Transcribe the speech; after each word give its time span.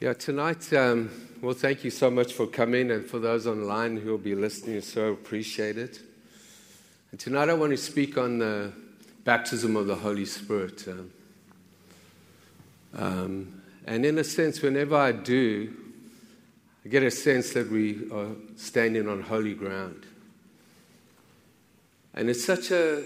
Yeah, 0.00 0.12
tonight, 0.12 0.72
um, 0.74 1.10
well, 1.42 1.54
thank 1.54 1.82
you 1.82 1.90
so 1.90 2.08
much 2.08 2.32
for 2.32 2.46
coming, 2.46 2.92
and 2.92 3.04
for 3.04 3.18
those 3.18 3.48
online 3.48 3.96
who 3.96 4.12
will 4.12 4.18
be 4.18 4.36
listening, 4.36 4.80
so 4.80 5.10
appreciate 5.10 5.76
it. 5.76 5.98
And 7.10 7.18
tonight, 7.18 7.48
I 7.48 7.54
want 7.54 7.72
to 7.72 7.76
speak 7.76 8.16
on 8.16 8.38
the 8.38 8.72
baptism 9.24 9.74
of 9.74 9.88
the 9.88 9.96
Holy 9.96 10.24
Spirit. 10.24 10.86
Um, 10.86 11.10
um, 12.94 13.62
and 13.86 14.06
in 14.06 14.18
a 14.18 14.22
sense, 14.22 14.62
whenever 14.62 14.94
I 14.94 15.10
do, 15.10 15.74
I 16.84 16.90
get 16.90 17.02
a 17.02 17.10
sense 17.10 17.52
that 17.54 17.68
we 17.68 18.08
are 18.12 18.36
standing 18.54 19.08
on 19.08 19.20
holy 19.20 19.54
ground. 19.54 20.06
And 22.14 22.30
it's 22.30 22.44
such 22.44 22.70
an 22.70 23.04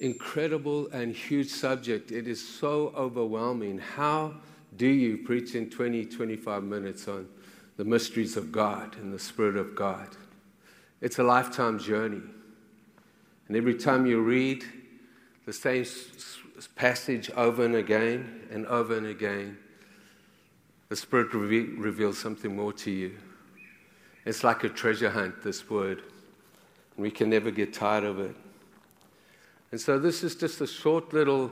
incredible 0.00 0.88
and 0.88 1.14
huge 1.14 1.50
subject. 1.50 2.10
It 2.10 2.26
is 2.26 2.42
so 2.42 2.94
overwhelming. 2.96 3.76
How 3.76 4.36
do 4.76 4.86
you 4.86 5.18
preach 5.18 5.54
in 5.54 5.68
20, 5.68 6.06
25 6.06 6.62
minutes 6.62 7.08
on 7.08 7.28
the 7.76 7.84
mysteries 7.84 8.36
of 8.36 8.52
God 8.52 8.96
and 8.96 9.12
the 9.12 9.18
Spirit 9.18 9.56
of 9.56 9.74
God? 9.74 10.08
It's 11.00 11.18
a 11.18 11.22
lifetime 11.22 11.78
journey. 11.78 12.22
And 13.48 13.56
every 13.56 13.74
time 13.74 14.06
you 14.06 14.20
read 14.20 14.64
the 15.46 15.52
same 15.52 15.84
passage 16.76 17.30
over 17.36 17.64
and 17.64 17.74
again 17.74 18.46
and 18.50 18.66
over 18.66 18.96
and 18.96 19.06
again, 19.06 19.58
the 20.88 20.96
Spirit 20.96 21.32
reveals 21.32 22.18
something 22.18 22.54
more 22.54 22.72
to 22.74 22.90
you. 22.90 23.16
It's 24.24 24.44
like 24.44 24.64
a 24.64 24.68
treasure 24.68 25.10
hunt, 25.10 25.42
this 25.42 25.68
word. 25.68 26.02
And 26.96 27.02
we 27.02 27.10
can 27.10 27.30
never 27.30 27.50
get 27.50 27.72
tired 27.72 28.04
of 28.04 28.20
it. 28.20 28.36
And 29.72 29.80
so, 29.80 29.98
this 29.98 30.22
is 30.24 30.34
just 30.34 30.60
a 30.60 30.66
short 30.66 31.12
little 31.12 31.50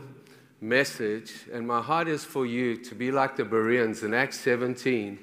message, 0.60 1.46
and 1.52 1.66
my 1.66 1.80
heart 1.80 2.08
is 2.08 2.24
for 2.24 2.46
you 2.46 2.76
to 2.76 2.94
be 2.94 3.10
like 3.10 3.36
the 3.36 3.44
Bereans. 3.44 4.02
In 4.02 4.14
Acts 4.14 4.40
17, 4.40 5.18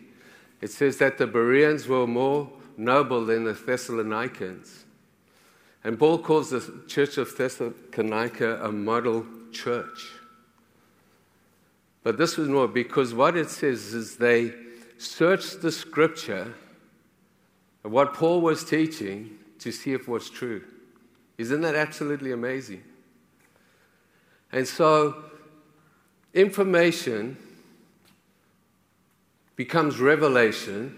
it 0.61 0.71
says 0.71 0.97
that 0.97 1.17
the 1.17 1.27
Bereans 1.27 1.87
were 1.87 2.07
more 2.07 2.49
noble 2.77 3.25
than 3.25 3.43
the 3.43 3.53
Thessalonians. 3.53 4.85
And 5.83 5.99
Paul 5.99 6.19
calls 6.19 6.49
the 6.49 6.83
church 6.87 7.17
of 7.17 7.35
Thessalonica 7.37 8.59
a 8.63 8.71
model 8.71 9.25
church. 9.51 10.11
But 12.03 12.17
this 12.17 12.37
was 12.37 12.47
more 12.47 12.67
because 12.67 13.13
what 13.13 13.35
it 13.35 13.49
says 13.49 13.93
is 13.93 14.17
they 14.17 14.53
searched 14.97 15.61
the 15.61 15.71
scripture 15.71 16.53
of 17.83 17.91
what 17.91 18.13
Paul 18.13 18.41
was 18.41 18.63
teaching 18.63 19.37
to 19.59 19.71
see 19.71 19.93
if 19.93 20.01
it 20.01 20.07
was 20.07 20.29
true. 20.29 20.63
Isn't 21.37 21.61
that 21.61 21.75
absolutely 21.75 22.31
amazing? 22.31 22.83
And 24.55 24.65
so, 24.65 25.17
information 26.33 27.35
becomes 29.57 29.99
revelation 29.99 30.97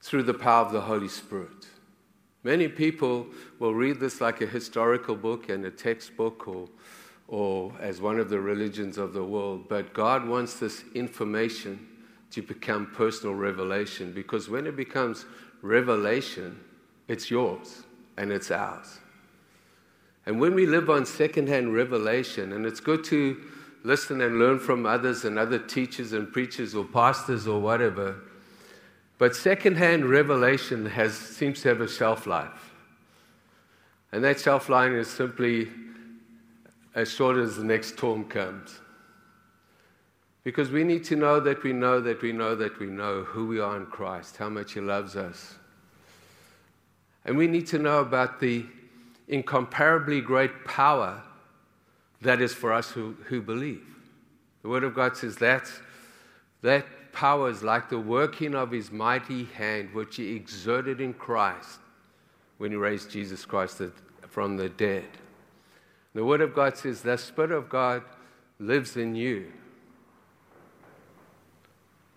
through 0.00 0.22
the 0.22 0.34
power 0.34 0.64
of 0.64 0.70
the 0.70 0.82
Holy 0.82 1.08
Spirit. 1.08 1.66
Many 2.44 2.68
people 2.68 3.26
will 3.58 3.74
read 3.74 3.98
this 3.98 4.20
like 4.20 4.40
a 4.40 4.46
historical 4.46 5.16
book 5.16 5.48
and 5.48 5.64
a 5.64 5.70
textbook 5.72 6.46
or, 6.46 6.68
or 7.26 7.72
as 7.80 8.00
one 8.00 8.20
of 8.20 8.30
the 8.30 8.38
religions 8.38 8.98
of 8.98 9.14
the 9.14 9.24
world, 9.24 9.68
but 9.68 9.92
God 9.92 10.24
wants 10.24 10.60
this 10.60 10.84
information 10.94 11.88
to 12.30 12.40
become 12.40 12.86
personal 12.94 13.34
revelation 13.34 14.12
because 14.12 14.48
when 14.48 14.68
it 14.68 14.76
becomes 14.76 15.26
revelation, 15.60 16.60
it's 17.08 17.32
yours 17.32 17.82
and 18.16 18.30
it's 18.30 18.52
ours. 18.52 19.00
And 20.26 20.40
when 20.40 20.54
we 20.54 20.66
live 20.66 20.88
on 20.88 21.04
secondhand 21.04 21.74
revelation, 21.74 22.52
and 22.52 22.64
it's 22.64 22.80
good 22.80 23.04
to 23.04 23.40
listen 23.84 24.20
and 24.20 24.38
learn 24.38 24.58
from 24.58 24.86
others 24.86 25.24
and 25.24 25.38
other 25.38 25.58
teachers 25.58 26.12
and 26.12 26.32
preachers 26.32 26.74
or 26.74 26.84
pastors 26.84 27.48
or 27.48 27.60
whatever, 27.60 28.16
but 29.18 29.34
secondhand 29.34 30.08
revelation 30.08 30.86
has, 30.86 31.14
seems 31.14 31.62
to 31.62 31.68
have 31.68 31.80
a 31.80 31.88
shelf 31.88 32.26
life. 32.26 32.72
And 34.12 34.22
that 34.24 34.40
shelf 34.40 34.68
life 34.68 34.92
is 34.92 35.08
simply 35.08 35.68
as 36.94 37.10
short 37.10 37.36
as 37.36 37.56
the 37.56 37.64
next 37.64 37.94
storm 37.94 38.24
comes. 38.24 38.80
Because 40.44 40.70
we 40.70 40.84
need 40.84 41.04
to 41.04 41.16
know 41.16 41.40
that 41.40 41.62
we 41.62 41.72
know 41.72 42.00
that 42.00 42.20
we 42.20 42.32
know 42.32 42.54
that 42.56 42.78
we 42.78 42.86
know 42.86 43.22
who 43.22 43.46
we 43.46 43.60
are 43.60 43.76
in 43.76 43.86
Christ, 43.86 44.36
how 44.36 44.48
much 44.48 44.72
He 44.72 44.80
loves 44.80 45.16
us. 45.16 45.54
And 47.24 47.36
we 47.36 47.46
need 47.46 47.66
to 47.68 47.78
know 47.78 48.00
about 48.00 48.40
the 48.40 48.66
incomparably 49.28 50.20
great 50.20 50.64
power 50.64 51.22
that 52.20 52.40
is 52.40 52.54
for 52.54 52.72
us 52.72 52.90
who, 52.90 53.16
who 53.24 53.40
believe. 53.42 53.84
The 54.62 54.68
Word 54.68 54.84
of 54.84 54.94
God 54.94 55.16
says 55.16 55.36
that 55.36 55.70
that 56.62 56.86
power 57.12 57.50
is 57.50 57.62
like 57.62 57.88
the 57.88 57.98
working 57.98 58.54
of 58.54 58.70
His 58.70 58.90
mighty 58.92 59.44
hand, 59.44 59.92
which 59.92 60.16
He 60.16 60.34
exerted 60.34 61.00
in 61.00 61.14
Christ 61.14 61.80
when 62.58 62.70
He 62.70 62.76
raised 62.76 63.10
Jesus 63.10 63.44
Christ 63.44 63.82
from 64.28 64.56
the 64.56 64.68
dead. 64.68 65.04
The 66.14 66.24
Word 66.24 66.40
of 66.40 66.54
God 66.54 66.76
says 66.76 67.02
the 67.02 67.16
Spirit 67.16 67.50
of 67.50 67.68
God 67.68 68.02
lives 68.58 68.96
in 68.96 69.14
you. 69.14 69.50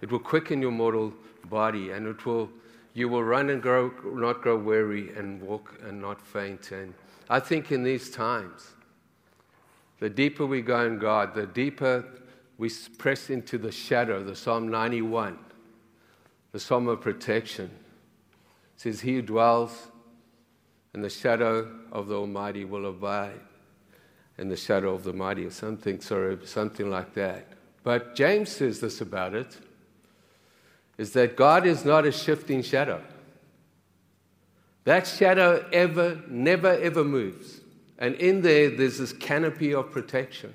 It 0.02 0.12
will 0.12 0.20
quicken 0.20 0.62
your 0.62 0.72
mortal 0.72 1.14
body 1.50 1.92
and 1.92 2.06
it 2.06 2.26
will 2.26 2.50
you 2.96 3.10
will 3.10 3.24
run 3.24 3.50
and 3.50 3.62
grow, 3.62 3.92
not 4.06 4.42
grow 4.42 4.58
weary, 4.58 5.14
and 5.16 5.42
walk 5.42 5.78
and 5.84 6.02
not 6.02 6.20
faint. 6.20 6.72
And 6.72 6.94
I 7.30 7.42
think 7.42 7.72
in 7.72 7.84
these 7.84 8.10
times, 8.10 8.72
the 10.00 10.10
deeper 10.10 10.46
we 10.46 10.62
go 10.62 10.86
in 10.86 10.98
God, 10.98 11.36
the 11.36 11.46
deeper 11.46 12.06
we 12.58 12.72
press 12.98 13.30
into 13.30 13.58
the 13.58 13.72
shadow, 13.72 14.24
the 14.24 14.36
Psalm 14.36 14.70
91, 14.70 15.38
the 16.54 16.60
Psalm 16.60 16.88
of 16.88 17.02
protection. 17.02 17.70
Says, 18.78 19.02
He 19.02 19.16
who 19.16 19.22
dwells 19.22 19.88
in 20.94 21.02
the 21.02 21.10
shadow 21.10 21.70
of 21.92 22.08
the 22.08 22.16
Almighty 22.16 22.64
will 22.64 22.86
abide 22.86 23.42
in 24.38 24.48
the 24.48 24.56
shadow 24.56 24.94
of 24.94 25.04
the 25.04 25.14
mighty, 25.14 25.44
or 25.44 25.52
something, 25.52 26.00
sorry, 26.00 26.38
something 26.46 26.90
like 26.90 27.14
that. 27.14 27.46
But 27.84 28.16
James 28.16 28.50
says 28.50 28.80
this 28.80 29.02
about 29.02 29.34
it 29.34 29.58
is 30.98 31.14
that 31.14 31.36
God 31.36 31.66
is 31.66 31.84
not 31.84 32.06
a 32.06 32.12
shifting 32.12 32.62
shadow. 32.62 33.02
That 34.86 35.08
shadow 35.08 35.66
ever, 35.74 36.22
never, 36.28 36.72
ever 36.74 37.04
moves. 37.04 37.62
And 37.98 38.16
in 38.16 38.42
there, 38.42 38.70
there's 38.70 39.00
this 39.00 39.14
canopy 39.14 39.74
of 39.74 39.92
protection. 39.92 40.54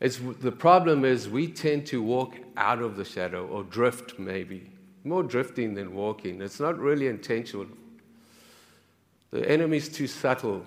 It's, 0.00 0.18
the 0.40 0.52
problem 0.52 1.04
is 1.04 1.28
we 1.28 1.46
tend 1.46 1.86
to 1.86 2.02
walk 2.02 2.34
out 2.56 2.80
of 2.80 2.96
the 2.96 3.04
shadow 3.04 3.46
or 3.46 3.62
drift, 3.62 4.18
maybe. 4.18 4.70
More 5.04 5.22
drifting 5.22 5.74
than 5.74 5.94
walking. 5.94 6.40
It's 6.40 6.60
not 6.60 6.78
really 6.78 7.08
intentional. 7.08 7.66
The 9.30 9.48
enemy's 9.48 9.88
too 9.88 10.06
subtle 10.06 10.64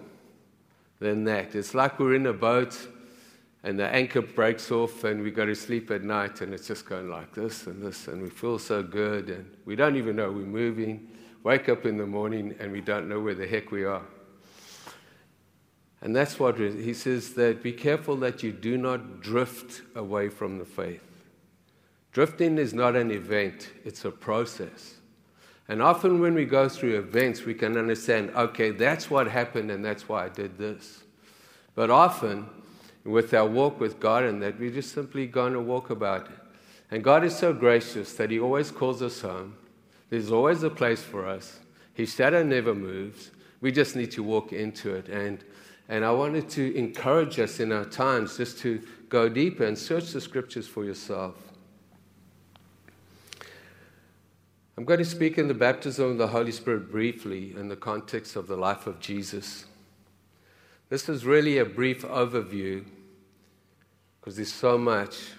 than 0.99 1.25
that. 1.25 1.55
It's 1.55 1.73
like 1.73 1.99
we're 1.99 2.15
in 2.15 2.27
a 2.27 2.33
boat 2.33 2.87
and 3.65 3.79
the 3.79 3.87
anchor 3.87 4.21
breaks 4.21 4.71
off 4.71 5.03
and 5.05 5.23
we 5.23 5.31
go 5.31 5.43
to 5.43 5.55
sleep 5.55 5.89
at 5.89 6.03
night 6.03 6.41
and 6.41 6.53
it's 6.53 6.67
just 6.67 6.85
going 6.85 7.09
like 7.09 7.33
this 7.33 7.65
and 7.65 7.81
this 7.81 8.07
and 8.07 8.21
we 8.21 8.29
feel 8.29 8.59
so 8.59 8.83
good 8.83 9.31
and 9.31 9.57
we 9.65 9.75
don't 9.75 9.95
even 9.95 10.15
know 10.15 10.31
we're 10.31 10.45
moving. 10.45 11.09
Wake 11.41 11.67
up 11.67 11.83
in 11.83 11.97
the 11.97 12.05
morning 12.05 12.55
and 12.59 12.71
we 12.71 12.79
don't 12.79 13.09
know 13.09 13.19
where 13.19 13.33
the 13.33 13.47
heck 13.47 13.71
we 13.71 13.83
are. 13.83 14.03
And 16.01 16.15
that's 16.15 16.39
what 16.39 16.59
he 16.59 16.93
says 16.93 17.33
that 17.33 17.63
be 17.63 17.73
careful 17.73 18.15
that 18.17 18.43
you 18.43 18.51
do 18.51 18.77
not 18.77 19.21
drift 19.21 19.81
away 19.95 20.29
from 20.29 20.59
the 20.59 20.65
faith. 20.65 21.01
Drifting 22.11 22.59
is 22.59 22.71
not 22.71 22.95
an 22.95 23.09
event 23.09 23.71
it's 23.83 24.05
a 24.05 24.11
process. 24.11 24.93
And 25.67 25.81
often 25.81 26.21
when 26.21 26.35
we 26.35 26.45
go 26.45 26.69
through 26.69 26.99
events 26.99 27.45
we 27.45 27.55
can 27.55 27.77
understand 27.77 28.29
okay 28.35 28.69
that's 28.69 29.09
what 29.09 29.25
happened 29.25 29.71
and 29.71 29.83
that's 29.83 30.07
why 30.07 30.25
i 30.25 30.29
did 30.29 30.55
this. 30.59 31.01
But 31.73 31.89
often 31.89 32.47
with 33.05 33.33
our 33.33 33.45
walk 33.45 33.79
with 33.79 33.99
God, 33.99 34.23
and 34.23 34.41
that 34.41 34.59
we're 34.59 34.71
just 34.71 34.91
simply 34.93 35.27
going 35.27 35.53
to 35.53 35.59
walk 35.59 35.91
about. 35.91 36.27
And 36.91 37.03
God 37.03 37.23
is 37.23 37.35
so 37.35 37.53
gracious 37.53 38.13
that 38.13 38.31
He 38.31 38.39
always 38.39 38.71
calls 38.71 39.01
us 39.01 39.21
home. 39.21 39.55
There's 40.09 40.31
always 40.31 40.63
a 40.63 40.69
place 40.69 41.01
for 41.01 41.25
us. 41.25 41.59
His 41.93 42.13
shadow 42.13 42.43
never 42.43 42.73
moves. 42.73 43.31
We 43.61 43.71
just 43.71 43.95
need 43.95 44.11
to 44.11 44.23
walk 44.23 44.53
into 44.53 44.93
it. 44.93 45.07
And, 45.07 45.43
and 45.87 46.03
I 46.03 46.11
wanted 46.11 46.49
to 46.49 46.75
encourage 46.75 47.39
us 47.39 47.59
in 47.59 47.71
our 47.71 47.85
times 47.85 48.37
just 48.37 48.59
to 48.59 48.81
go 49.09 49.29
deeper 49.29 49.65
and 49.65 49.77
search 49.77 50.11
the 50.11 50.21
scriptures 50.21 50.67
for 50.67 50.83
yourself. 50.83 51.35
I'm 54.77 54.83
going 54.83 54.99
to 54.99 55.05
speak 55.05 55.37
in 55.37 55.47
the 55.47 55.53
baptism 55.53 56.11
of 56.11 56.17
the 56.17 56.27
Holy 56.27 56.51
Spirit 56.51 56.91
briefly 56.91 57.55
in 57.55 57.69
the 57.69 57.77
context 57.77 58.35
of 58.35 58.47
the 58.47 58.57
life 58.57 58.87
of 58.87 58.99
Jesus. 58.99 59.65
This 60.89 61.07
is 61.07 61.25
really 61.25 61.57
a 61.59 61.65
brief 61.65 62.01
overview 62.03 62.83
because 64.25 64.37
there's 64.37 64.51
so 64.51 64.75
much. 64.75 65.33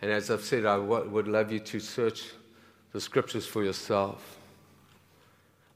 And 0.00 0.08
as 0.08 0.30
I've 0.30 0.44
said, 0.44 0.64
I 0.66 0.76
w- 0.76 1.08
would 1.10 1.26
love 1.26 1.50
you 1.50 1.58
to 1.58 1.80
search 1.80 2.30
the 2.92 3.00
scriptures 3.00 3.44
for 3.44 3.64
yourself. 3.64 4.38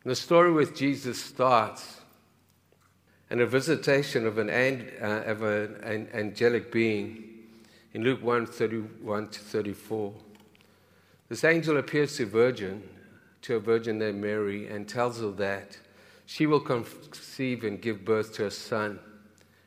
And 0.04 0.12
the 0.12 0.14
story 0.14 0.52
with 0.52 0.76
Jesus 0.76 1.20
starts 1.20 2.02
in 3.28 3.40
a 3.40 3.46
visitation 3.46 4.24
of 4.24 4.38
an, 4.38 4.48
uh, 4.48 5.24
of 5.26 5.42
an 5.42 6.08
angelic 6.14 6.70
being 6.70 7.24
in 7.92 8.04
Luke 8.04 8.22
1 8.22 8.46
31 8.46 9.28
to 9.30 9.40
34. 9.40 10.14
This 11.28 11.42
angel 11.42 11.76
appears 11.76 12.16
to 12.18 12.22
a 12.22 12.26
virgin, 12.26 12.84
to 13.42 13.56
a 13.56 13.60
virgin 13.60 13.98
named 13.98 14.20
Mary, 14.20 14.68
and 14.68 14.88
tells 14.88 15.18
her 15.18 15.32
that 15.32 15.76
she 16.24 16.46
will 16.46 16.60
conceive 16.60 17.64
and 17.64 17.82
give 17.82 18.04
birth 18.04 18.32
to 18.34 18.46
a 18.46 18.50
son, 18.52 19.00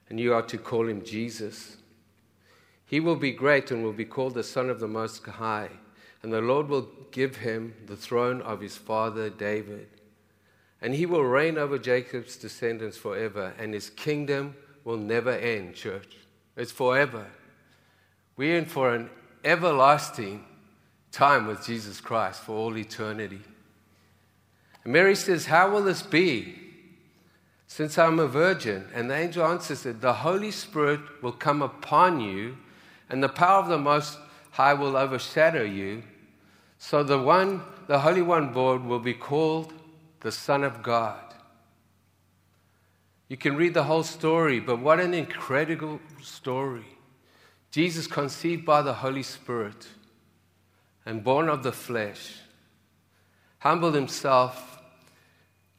and 0.09 0.21
you 0.21 0.33
are 0.33 0.43
to 0.43 0.57
call 0.57 0.87
him 0.87 1.03
Jesus. 1.03 1.75
He 2.89 2.99
will 2.99 3.15
be 3.15 3.31
great 3.31 3.69
and 3.69 3.83
will 3.83 3.93
be 3.93 4.03
called 4.03 4.33
the 4.33 4.43
Son 4.43 4.67
of 4.67 4.79
the 4.79 4.87
Most 4.87 5.23
High, 5.23 5.69
and 6.23 6.33
the 6.33 6.41
Lord 6.41 6.67
will 6.67 6.89
give 7.11 7.37
him 7.37 7.75
the 7.85 7.95
throne 7.95 8.41
of 8.41 8.61
his 8.61 8.77
father 8.77 9.29
David. 9.29 9.87
And 10.81 10.95
he 10.95 11.05
will 11.05 11.23
reign 11.23 11.59
over 11.59 11.77
Jacob's 11.77 12.35
descendants 12.35 12.97
forever, 12.97 13.53
and 13.59 13.75
his 13.75 13.91
kingdom 13.91 14.55
will 14.83 14.97
never 14.97 15.31
end, 15.31 15.75
church. 15.75 16.17
It's 16.57 16.71
forever. 16.71 17.27
We're 18.35 18.57
in 18.57 18.65
for 18.65 18.95
an 18.95 19.11
everlasting 19.43 20.45
time 21.11 21.45
with 21.45 21.63
Jesus 21.63 22.01
Christ 22.01 22.41
for 22.41 22.53
all 22.53 22.75
eternity. 22.75 23.41
And 24.83 24.93
Mary 24.93 25.15
says, 25.15 25.45
How 25.45 25.69
will 25.69 25.83
this 25.83 26.01
be? 26.01 26.55
Since 27.67 27.99
I'm 27.99 28.17
a 28.17 28.27
virgin. 28.27 28.87
And 28.95 29.11
the 29.11 29.15
angel 29.15 29.45
answers 29.45 29.83
that 29.83 30.01
the 30.01 30.13
Holy 30.13 30.49
Spirit 30.49 31.01
will 31.21 31.33
come 31.33 31.61
upon 31.61 32.19
you, 32.19 32.57
and 33.09 33.23
the 33.23 33.29
power 33.29 33.59
of 33.59 33.67
the 33.67 33.77
Most 33.77 34.17
High 34.51 34.73
will 34.73 34.95
overshadow 34.95 35.63
you. 35.63 36.03
So 36.77 37.03
the 37.03 37.19
one, 37.19 37.61
the 37.87 37.99
Holy 37.99 38.21
One 38.21 38.53
born, 38.53 38.87
will 38.87 38.99
be 38.99 39.13
called 39.13 39.73
the 40.21 40.31
Son 40.31 40.63
of 40.63 40.83
God. 40.83 41.33
You 43.27 43.37
can 43.37 43.55
read 43.55 43.73
the 43.73 43.83
whole 43.83 44.03
story, 44.03 44.59
but 44.59 44.79
what 44.79 44.99
an 44.99 45.13
incredible 45.13 45.99
story. 46.21 46.85
Jesus 47.71 48.07
conceived 48.07 48.65
by 48.65 48.81
the 48.81 48.93
Holy 48.93 49.23
Spirit 49.23 49.87
and 51.05 51.23
born 51.23 51.47
of 51.47 51.63
the 51.63 51.71
flesh, 51.71 52.39
humbled 53.59 53.95
himself, 53.95 54.79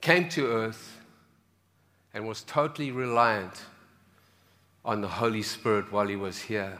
came 0.00 0.28
to 0.28 0.46
earth, 0.46 0.96
and 2.14 2.26
was 2.26 2.42
totally 2.42 2.90
reliant 2.90 3.64
on 4.84 5.00
the 5.00 5.08
Holy 5.08 5.42
Spirit 5.42 5.92
while 5.92 6.06
he 6.06 6.16
was 6.16 6.42
here. 6.42 6.78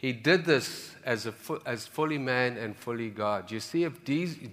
He 0.00 0.14
did 0.14 0.46
this 0.46 0.94
as, 1.04 1.26
a, 1.26 1.34
as 1.66 1.86
fully 1.86 2.16
man 2.16 2.56
and 2.56 2.74
fully 2.74 3.10
God. 3.10 3.50
You 3.50 3.60
see, 3.60 3.84
if 3.84 4.02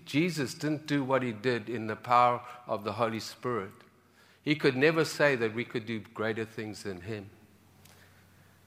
Jesus 0.04 0.54
didn't 0.54 0.88
do 0.88 1.06
what 1.06 1.24
he 1.24 1.32
did 1.32 1.70
in 1.70 1.88
the 1.88 1.96
power 1.96 2.42
of 2.68 2.84
the 2.84 2.92
Holy 2.92 3.22
Spirit, 3.22 3.72
he 4.44 4.56
could 4.56 4.76
never 4.76 5.06
say 5.06 5.38
that 5.38 5.56
we 5.56 5.64
could 5.64 5.86
do 5.86 6.02
greater 6.14 6.44
things 6.44 6.84
than 6.84 7.00
him. 7.00 7.30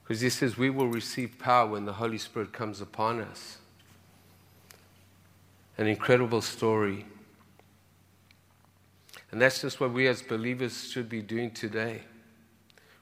Because 0.03 0.21
he 0.21 0.31
says 0.31 0.57
we 0.57 0.71
will 0.71 0.87
receive 0.87 1.37
power 1.37 1.67
when 1.67 1.85
the 1.85 1.93
Holy 1.93 2.17
Spirit 2.17 2.51
comes 2.51 2.81
upon 2.81 3.21
us 3.21 3.59
an 5.77 5.85
incredible 5.85 6.41
story. 6.41 7.05
And 9.31 9.39
that's 9.39 9.61
just 9.61 9.79
what 9.79 9.93
we 9.93 10.07
as 10.07 10.23
believers 10.23 10.89
should 10.89 11.09
be 11.09 11.21
doing 11.21 11.51
today. 11.51 12.01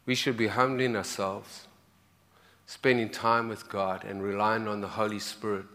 We 0.06 0.16
should 0.16 0.36
be 0.36 0.48
humbling 0.48 0.98
ourselves, 0.98 1.69
spending 2.70 3.10
time 3.10 3.50
with 3.50 3.68
God, 3.68 4.04
and 4.04 4.22
relying 4.22 4.68
on 4.68 4.80
the 4.80 4.88
Holy 4.88 5.18
Spirit 5.18 5.66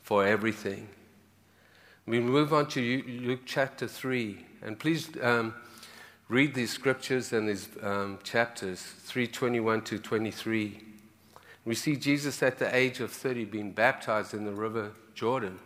for 0.00 0.26
everything. 0.26 0.88
We 2.06 2.20
move 2.20 2.54
on 2.54 2.68
to 2.68 3.02
Luke 3.06 3.42
chapter 3.44 3.86
3. 3.86 4.46
And 4.62 4.78
please 4.78 5.10
um, 5.20 5.52
read 6.30 6.54
these 6.54 6.70
scriptures 6.70 7.34
and 7.34 7.50
these 7.50 7.68
um, 7.82 8.18
chapters 8.24 8.80
321 8.80 9.82
to 9.82 9.98
23. 9.98 10.80
We 11.66 11.74
see 11.74 11.96
Jesus 11.96 12.42
at 12.42 12.58
the 12.58 12.74
age 12.74 13.00
of 13.00 13.12
30 13.12 13.44
being 13.44 13.72
baptized 13.72 14.32
in 14.32 14.46
the 14.46 14.52
river 14.52 14.92
Jordan. 15.14 15.58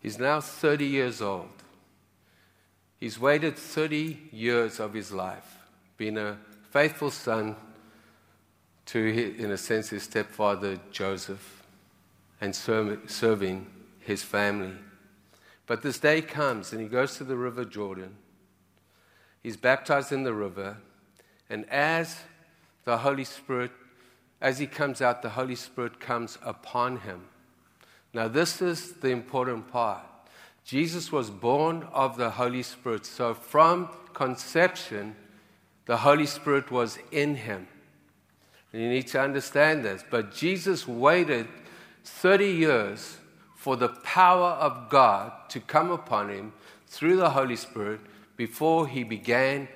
He's 0.00 0.20
now 0.20 0.40
30 0.40 0.86
years 0.86 1.20
old. 1.20 1.50
He's 3.00 3.18
waited 3.18 3.56
30 3.56 4.28
years 4.30 4.78
of 4.78 4.94
his 4.94 5.10
life, 5.10 5.56
being 5.96 6.16
a 6.16 6.38
faithful 6.70 7.10
son 7.10 7.56
to, 8.86 9.34
in 9.38 9.50
a 9.50 9.56
sense, 9.56 9.90
his 9.90 10.02
stepfather 10.02 10.78
Joseph 10.90 11.62
and 12.40 12.54
serving 12.54 13.66
his 14.00 14.22
family. 14.22 14.74
But 15.66 15.82
this 15.82 15.98
day 15.98 16.20
comes 16.20 16.72
and 16.72 16.80
he 16.80 16.88
goes 16.88 17.16
to 17.16 17.24
the 17.24 17.36
river 17.36 17.64
Jordan. 17.64 18.16
He's 19.42 19.56
baptized 19.56 20.12
in 20.12 20.24
the 20.24 20.34
river, 20.34 20.78
and 21.50 21.68
as 21.68 22.18
the 22.84 22.98
Holy 22.98 23.24
Spirit, 23.24 23.70
as 24.40 24.58
he 24.58 24.66
comes 24.66 25.00
out, 25.00 25.22
the 25.22 25.30
Holy 25.30 25.54
Spirit 25.54 26.00
comes 26.00 26.38
upon 26.42 26.98
him. 26.98 27.22
Now, 28.12 28.28
this 28.28 28.60
is 28.60 28.94
the 28.94 29.08
important 29.08 29.68
part. 29.68 30.04
Jesus 30.64 31.10
was 31.10 31.30
born 31.30 31.88
of 31.92 32.16
the 32.16 32.30
Holy 32.30 32.62
Spirit. 32.62 33.06
So, 33.06 33.34
from 33.34 33.88
conception, 34.12 35.16
the 35.86 35.98
Holy 35.98 36.26
Spirit 36.26 36.70
was 36.70 36.98
in 37.10 37.34
him. 37.36 37.66
You 38.72 38.88
need 38.88 39.06
to 39.08 39.20
understand 39.20 39.84
this. 39.84 40.02
But 40.08 40.32
Jesus 40.32 40.88
waited 40.88 41.46
30 42.04 42.46
years 42.46 43.18
for 43.54 43.76
the 43.76 43.88
power 43.88 44.50
of 44.50 44.88
God 44.88 45.32
to 45.50 45.60
come 45.60 45.90
upon 45.90 46.30
him 46.30 46.52
through 46.86 47.16
the 47.16 47.30
Holy 47.30 47.56
Spirit 47.56 48.00
before 48.36 48.88
he 48.88 49.04
began 49.04 49.68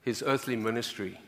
his 0.00 0.22
earthly 0.24 0.56
ministry. 0.56 1.18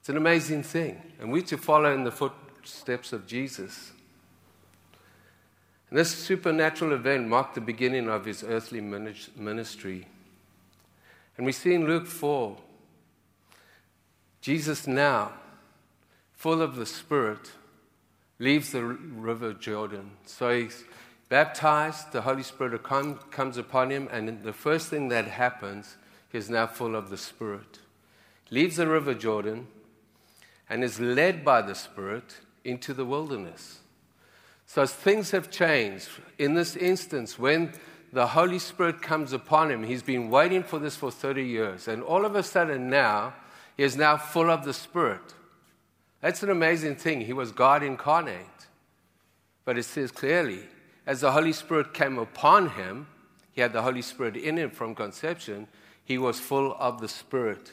It's 0.00 0.08
an 0.08 0.16
amazing 0.16 0.62
thing. 0.62 1.02
And 1.20 1.32
we 1.32 1.42
to 1.42 1.58
follow 1.58 1.92
in 1.92 2.04
the 2.04 2.12
footsteps 2.12 3.12
of 3.12 3.26
Jesus. 3.26 3.92
And 5.90 5.98
this 5.98 6.10
supernatural 6.10 6.92
event 6.92 7.28
marked 7.28 7.54
the 7.56 7.60
beginning 7.60 8.08
of 8.08 8.24
his 8.24 8.42
earthly 8.42 8.80
ministry. 8.80 10.06
And 11.36 11.44
we 11.44 11.52
see 11.52 11.74
in 11.74 11.86
Luke 11.86 12.06
4 12.06 12.56
Jesus 14.46 14.86
now, 14.86 15.32
full 16.32 16.62
of 16.62 16.76
the 16.76 16.86
Spirit, 16.86 17.50
leaves 18.38 18.70
the 18.70 18.84
river 18.84 19.52
Jordan. 19.52 20.12
So 20.24 20.56
he's 20.56 20.84
baptized, 21.28 22.12
the 22.12 22.22
Holy 22.22 22.44
Spirit 22.44 22.84
comes 22.84 23.56
upon 23.56 23.90
him, 23.90 24.08
and 24.12 24.44
the 24.44 24.52
first 24.52 24.86
thing 24.86 25.08
that 25.08 25.26
happens, 25.26 25.96
he's 26.30 26.48
now 26.48 26.68
full 26.68 26.94
of 26.94 27.10
the 27.10 27.16
Spirit. 27.16 27.80
Leaves 28.52 28.76
the 28.76 28.86
river 28.86 29.14
Jordan 29.14 29.66
and 30.70 30.84
is 30.84 31.00
led 31.00 31.44
by 31.44 31.60
the 31.60 31.74
Spirit 31.74 32.36
into 32.62 32.94
the 32.94 33.04
wilderness. 33.04 33.80
So 34.64 34.86
things 34.86 35.32
have 35.32 35.50
changed. 35.50 36.08
In 36.38 36.54
this 36.54 36.76
instance, 36.76 37.36
when 37.36 37.72
the 38.12 38.28
Holy 38.28 38.60
Spirit 38.60 39.02
comes 39.02 39.32
upon 39.32 39.72
him, 39.72 39.82
he's 39.82 40.04
been 40.04 40.30
waiting 40.30 40.62
for 40.62 40.78
this 40.78 40.94
for 40.94 41.10
30 41.10 41.44
years. 41.44 41.88
And 41.88 42.00
all 42.00 42.24
of 42.24 42.36
a 42.36 42.44
sudden 42.44 42.88
now, 42.88 43.34
he 43.76 43.82
is 43.82 43.96
now 43.96 44.16
full 44.16 44.50
of 44.50 44.64
the 44.64 44.72
Spirit. 44.72 45.34
That's 46.20 46.42
an 46.42 46.50
amazing 46.50 46.96
thing. 46.96 47.20
He 47.20 47.32
was 47.32 47.52
God 47.52 47.82
incarnate. 47.82 48.66
But 49.64 49.76
it 49.78 49.84
says 49.84 50.10
clearly, 50.10 50.60
as 51.06 51.20
the 51.20 51.32
Holy 51.32 51.52
Spirit 51.52 51.92
came 51.92 52.18
upon 52.18 52.70
him, 52.70 53.06
he 53.52 53.60
had 53.60 53.72
the 53.72 53.82
Holy 53.82 54.02
Spirit 54.02 54.36
in 54.36 54.56
him 54.56 54.70
from 54.70 54.94
conception, 54.94 55.66
he 56.04 56.18
was 56.18 56.38
full 56.38 56.76
of 56.78 57.00
the 57.00 57.08
Spirit. 57.08 57.72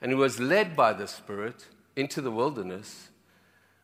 And 0.00 0.10
he 0.10 0.16
was 0.16 0.40
led 0.40 0.74
by 0.74 0.92
the 0.92 1.06
Spirit 1.06 1.66
into 1.96 2.20
the 2.20 2.30
wilderness 2.30 3.10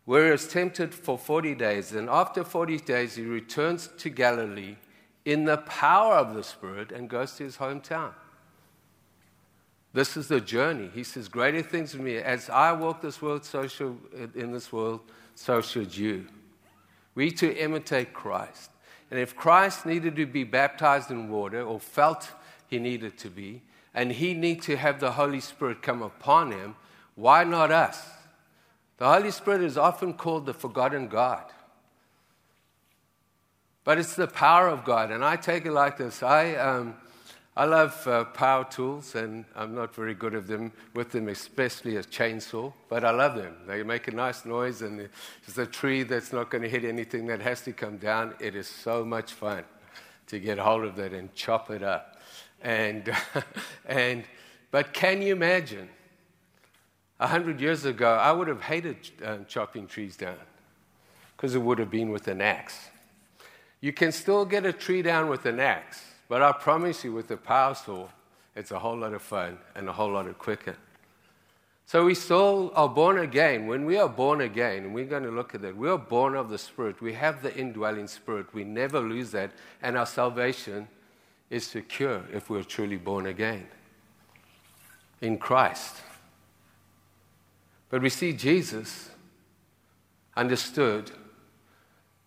where 0.07 0.27
he 0.27 0.31
was 0.31 0.49
tempted 0.49 0.95
for 0.95 1.19
40 1.19 1.55
days. 1.57 1.93
And 1.93 2.09
after 2.09 2.45
40 2.45 2.79
days, 2.79 3.17
he 3.17 3.25
returns 3.25 3.91
to 3.99 4.09
Galilee 4.09 4.77
in 5.25 5.45
the 5.45 5.59
power 5.59 6.15
of 6.15 6.35
the 6.35 6.45
Spirit 6.45 6.93
and 6.93 7.11
goes 7.11 7.33
to 7.35 7.45
his 7.45 7.57
hometown. 7.59 8.13
This 9.97 10.15
is 10.15 10.29
the 10.29 10.43
journey. 10.43 10.91
He 10.93 11.03
says, 11.05 11.27
Greater 11.27 11.63
things 11.63 11.95
in 11.95 12.05
me. 12.05 12.19
As 12.19 12.51
I 12.51 12.73
walk 12.73 13.01
this 13.01 13.23
world, 13.23 13.47
so 13.47 13.67
shall, 13.67 13.97
in 14.35 14.53
this 14.53 14.71
world, 14.71 15.01
so 15.35 15.63
should 15.63 15.97
you. 15.97 16.27
We 17.15 17.31
to 17.31 17.57
imitate 17.57 18.13
Christ. 18.13 18.71
And 19.11 19.19
if 19.19 19.35
Christ 19.35 19.87
needed 19.87 20.15
to 20.17 20.27
be 20.27 20.45
baptized 20.45 21.11
in 21.11 21.31
water 21.31 21.63
or 21.63 21.81
felt 21.81 22.29
he 22.69 22.79
needed 22.79 23.17
to 23.17 23.31
be, 23.31 23.63
and 23.95 24.13
he 24.13 24.35
needed 24.35 24.65
to 24.65 24.77
have 24.77 25.01
the 25.01 25.13
Holy 25.13 25.41
Spirit 25.41 25.81
come 25.81 26.03
upon 26.03 26.53
him, 26.53 26.77
why 27.15 27.45
not 27.45 27.71
us? 27.71 28.07
The 28.99 29.11
Holy 29.11 29.31
Spirit 29.31 29.63
is 29.63 29.79
often 29.79 30.13
called 30.13 30.45
the 30.45 30.53
forgotten 30.53 31.09
God. 31.09 31.45
But 33.83 33.97
it's 33.97 34.15
the 34.15 34.29
power 34.29 34.69
of 34.69 34.85
God. 34.85 35.11
And 35.11 35.25
I 35.25 35.37
take 35.37 35.65
it 35.65 35.73
like 35.73 35.97
this 35.97 36.23
I, 36.23 36.55
um, 36.57 36.97
I 37.57 37.65
love 37.65 38.07
uh, 38.07 38.25
power 38.25 38.65
tools, 38.65 39.15
and 39.15 39.47
I'm 39.55 39.75
not 39.75 39.95
very 39.95 40.15
good 40.15 40.35
at 40.35 40.47
them, 40.47 40.73
with 40.95 41.11
them, 41.11 41.29
especially 41.29 41.97
a 41.97 42.03
chainsaw, 42.03 42.73
but 42.89 43.03
I 43.03 43.11
love 43.11 43.35
them. 43.35 43.57
They 43.67 43.83
make 43.83 44.09
a 44.09 44.11
nice 44.11 44.45
noise, 44.45 44.83
and 44.83 45.09
it's 45.47 45.57
a 45.57 45.67
tree 45.67 46.03
that's 46.03 46.33
not 46.33 46.51
going 46.51 46.63
to 46.63 46.69
hit 46.69 46.85
anything 46.85 47.27
that 47.29 47.41
has 47.41 47.63
to 47.63 47.73
come 47.73 47.97
down. 47.97 48.35
It 48.41 48.55
is 48.55 48.69
so 48.69 49.05
much 49.05 49.33
fun 49.33 49.65
to 50.27 50.39
get 50.39 50.59
hold 50.59 50.85
of 50.85 50.97
that 50.97 51.13
and 51.13 51.35
chop 51.35 51.71
it 51.71 51.83
up. 51.83 52.21
And, 52.63 53.11
and, 53.87 54.25
but 54.71 54.93
can 54.93 55.23
you 55.23 55.33
imagine 55.33 55.89
A 57.19 57.27
hundred 57.29 57.61
years 57.61 57.87
ago, 57.87 58.13
I 58.13 58.31
would 58.31 58.49
have 58.49 58.61
hated 58.61 58.97
uh, 59.25 59.39
chopping 59.49 59.87
trees 59.87 60.17
down 60.17 60.37
because 61.35 61.55
it 61.55 61.63
would 61.63 61.79
have 61.79 61.91
been 61.91 62.11
with 62.11 62.29
an 62.29 62.43
axe. 62.43 62.91
You 63.81 63.93
can 63.93 64.13
still 64.13 64.45
get 64.45 64.67
a 64.67 64.73
tree 64.73 65.01
down 65.01 65.31
with 65.31 65.47
an 65.47 65.59
axe, 65.59 66.06
but 66.29 66.43
I 66.43 66.53
promise 66.53 67.05
you, 67.05 67.13
with 67.13 67.29
the 67.29 67.37
power 67.37 67.75
saw, 67.75 68.09
it's 68.55 68.71
a 68.71 68.79
whole 68.79 68.97
lot 68.97 69.15
of 69.15 69.23
fun 69.23 69.59
and 69.75 69.89
a 69.89 69.93
whole 69.93 70.11
lot 70.11 70.27
of 70.27 70.39
quicker. 70.39 70.77
So 71.87 72.05
we 72.05 72.15
still 72.15 72.73
are 72.75 72.89
born 72.89 73.19
again. 73.19 73.69
When 73.69 73.85
we 73.85 73.97
are 73.97 74.09
born 74.09 74.41
again, 74.41 74.85
and 74.85 74.95
we're 74.95 75.05
going 75.05 75.23
to 75.23 75.31
look 75.31 75.55
at 75.55 75.63
that, 75.63 75.77
we 75.77 75.89
are 75.89 75.99
born 75.99 76.35
of 76.35 76.49
the 76.49 76.59
Spirit. 76.59 77.01
We 77.01 77.13
have 77.13 77.43
the 77.43 77.57
indwelling 77.57 78.09
Spirit. 78.09 78.53
We 78.53 78.65
never 78.65 78.99
lose 78.99 79.31
that. 79.31 79.53
And 79.83 79.97
our 79.97 80.07
salvation 80.07 80.89
is 81.49 81.65
secure 81.65 82.25
if 82.33 82.51
we're 82.51 82.65
truly 82.65 82.97
born 82.97 83.27
again 83.27 83.69
in 85.21 85.39
Christ. 85.39 85.97
But 87.89 88.03
we 88.03 88.09
see 88.09 88.33
Jesus 88.33 89.11
understood 90.37 91.13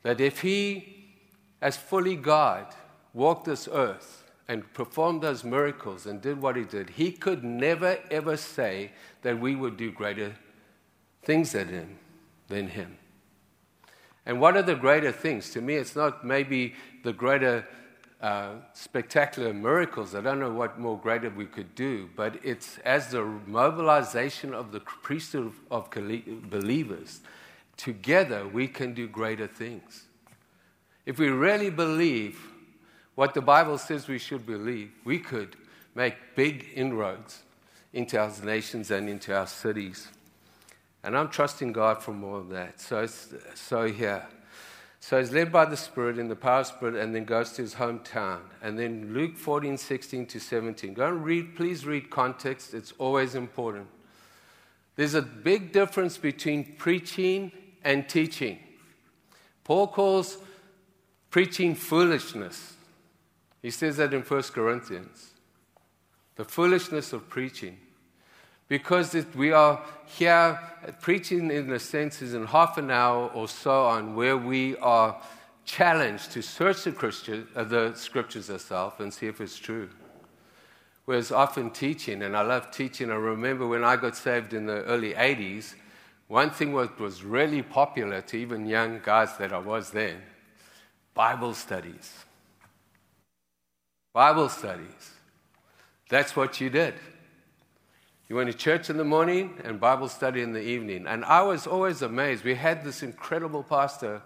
that 0.03 0.21
if 0.21 0.39
he, 0.39 1.05
as 1.61 1.75
fully 1.75 2.15
God, 2.15 2.65
walked 3.19 3.45
this 3.45 3.67
earth 3.71 4.23
and 4.47 4.73
performed 4.73 5.21
those 5.21 5.43
miracles 5.43 6.05
and 6.07 6.21
did 6.21 6.41
what 6.41 6.55
he 6.55 6.63
did, 6.63 6.89
he 6.91 7.11
could 7.11 7.43
never 7.43 7.99
ever 8.09 8.35
say 8.35 8.91
that 9.21 9.39
we 9.39 9.55
would 9.55 9.77
do 9.77 9.91
greater 9.91 10.35
things 11.21 11.51
than 11.51 11.67
him. 11.67 11.99
Than 12.47 12.69
him. 12.69 12.97
And 14.25 14.39
what 14.39 14.55
are 14.57 14.63
the 14.63 14.75
greater 14.75 15.11
things? 15.11 15.51
To 15.51 15.61
me, 15.61 15.75
it's 15.75 15.95
not 15.95 16.25
maybe 16.25 16.73
the 17.03 17.13
greater 17.13 17.67
uh, 18.21 18.55
spectacular 18.73 19.53
miracles. 19.53 20.15
I 20.15 20.21
don't 20.21 20.39
know 20.39 20.51
what 20.51 20.79
more 20.79 20.97
greater 20.97 21.29
we 21.29 21.45
could 21.45 21.75
do, 21.75 22.09
but 22.15 22.39
it's 22.43 22.77
as 22.79 23.11
the 23.11 23.23
mobilization 23.23 24.53
of 24.53 24.71
the 24.71 24.79
priesthood 24.79 25.53
of 25.71 25.89
believers. 25.91 27.21
Together, 27.77 28.47
we 28.47 28.67
can 28.67 28.93
do 28.93 29.07
greater 29.07 29.47
things. 29.47 30.05
If 31.05 31.17
we 31.17 31.29
really 31.29 31.69
believe 31.69 32.39
what 33.19 33.33
the 33.33 33.41
Bible 33.41 33.77
says 33.77 34.07
we 34.07 34.17
should 34.17 34.45
believe, 34.45 34.93
we 35.03 35.19
could 35.19 35.57
make 35.93 36.15
big 36.37 36.67
inroads 36.73 37.43
into 37.91 38.17
our 38.17 38.31
nations 38.45 38.91
and 38.91 39.09
into 39.09 39.35
our 39.35 39.45
cities. 39.45 40.07
And 41.03 41.17
I'm 41.17 41.27
trusting 41.27 41.73
God 41.73 42.01
for 42.01 42.13
more 42.13 42.37
of 42.37 42.47
that. 42.51 42.79
So, 42.79 43.05
so 43.55 43.87
here. 43.89 44.25
So 45.01 45.19
he's 45.19 45.33
led 45.33 45.51
by 45.51 45.65
the 45.65 45.75
Spirit 45.75 46.17
in 46.17 46.29
the 46.29 46.35
power 46.37 46.61
of 46.61 46.67
Spirit 46.67 46.95
and 46.95 47.13
then 47.13 47.25
goes 47.25 47.51
to 47.53 47.61
his 47.61 47.75
hometown. 47.75 48.39
And 48.61 48.79
then 48.79 49.13
Luke 49.13 49.35
14, 49.35 49.77
16 49.77 50.25
to 50.27 50.39
17. 50.39 50.93
Go 50.93 51.09
and 51.09 51.21
read, 51.21 51.57
please 51.57 51.85
read 51.85 52.09
context. 52.09 52.73
It's 52.73 52.93
always 52.99 53.35
important. 53.35 53.87
There's 54.95 55.15
a 55.15 55.21
big 55.21 55.73
difference 55.73 56.17
between 56.17 56.77
preaching 56.77 57.51
and 57.83 58.07
teaching. 58.07 58.59
Paul 59.65 59.87
calls 59.87 60.37
preaching 61.31 61.75
foolishness. 61.75 62.77
He 63.61 63.71
says 63.71 63.97
that 63.97 64.13
in 64.13 64.21
1 64.21 64.43
Corinthians. 64.43 65.31
The 66.35 66.45
foolishness 66.45 67.11
of 67.13 67.29
preaching. 67.29 67.77
Because 68.67 69.15
we 69.35 69.51
are 69.51 69.83
here, 70.05 70.59
preaching 71.01 71.51
in 71.51 71.71
a 71.71 71.79
sense 71.79 72.21
is 72.21 72.33
in 72.33 72.45
half 72.45 72.77
an 72.77 72.91
hour 72.91 73.29
or 73.33 73.47
so 73.47 73.85
on, 73.85 74.15
where 74.15 74.37
we 74.37 74.77
are 74.77 75.19
challenged 75.65 76.31
to 76.31 76.41
search 76.41 76.83
the, 76.83 77.47
uh, 77.55 77.63
the 77.63 77.93
scriptures 77.95 78.49
ourselves 78.49 78.95
and 78.99 79.13
see 79.13 79.27
if 79.27 79.41
it's 79.41 79.57
true. 79.57 79.89
Whereas 81.05 81.31
often 81.31 81.71
teaching, 81.71 82.21
and 82.21 82.37
I 82.37 82.41
love 82.41 82.71
teaching, 82.71 83.09
I 83.11 83.15
remember 83.15 83.67
when 83.67 83.83
I 83.83 83.95
got 83.95 84.15
saved 84.15 84.53
in 84.53 84.67
the 84.67 84.83
early 84.83 85.13
80s, 85.13 85.73
one 86.27 86.51
thing 86.51 86.71
was, 86.71 86.89
was 86.99 87.23
really 87.23 87.63
popular 87.63 88.21
to 88.21 88.37
even 88.37 88.67
young 88.67 89.01
guys 89.03 89.35
that 89.37 89.51
I 89.51 89.57
was 89.57 89.89
then 89.89 90.21
Bible 91.15 91.55
studies. 91.55 92.25
Bible 94.13 94.49
studies. 94.49 95.11
That's 96.09 96.35
what 96.35 96.59
you 96.59 96.69
did. 96.69 96.95
You 98.27 98.35
went 98.35 98.51
to 98.51 98.57
church 98.57 98.89
in 98.89 98.97
the 98.97 99.03
morning 99.03 99.59
and 99.63 99.79
Bible 99.79 100.07
study 100.07 100.41
in 100.41 100.53
the 100.53 100.61
evening. 100.61 101.07
And 101.07 101.25
I 101.25 101.41
was 101.41 101.65
always 101.65 102.01
amazed. 102.01 102.43
We 102.43 102.55
had 102.55 102.83
this 102.83 103.01
incredible 103.01 103.63
pastor 103.63 104.21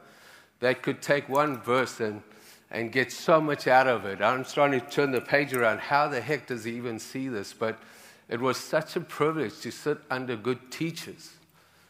that 0.60 0.82
could 0.82 1.02
take 1.02 1.28
one 1.28 1.62
verse 1.62 2.00
and, 2.00 2.22
and 2.72 2.92
get 2.92 3.12
so 3.12 3.40
much 3.42 3.68
out 3.68 3.88
of 3.88 4.06
it. 4.06 4.22
I'm 4.22 4.46
starting 4.46 4.80
to 4.80 4.86
turn 4.86 5.12
the 5.12 5.22
page 5.22 5.54
around. 5.54 5.80
How 5.80 6.08
the 6.08 6.22
heck 6.22 6.48
does 6.48 6.64
he 6.64 6.76
even 6.76 7.00
see 7.00 7.28
this? 7.28 7.54
But 7.54 7.80
it 8.30 8.40
was 8.40 8.58
such 8.58 8.96
a 8.96 9.02
privilege 9.02 9.60
to 9.62 9.72
sit 9.72 9.98
under 10.10 10.36
good 10.36 10.72
teachers. 10.72 11.34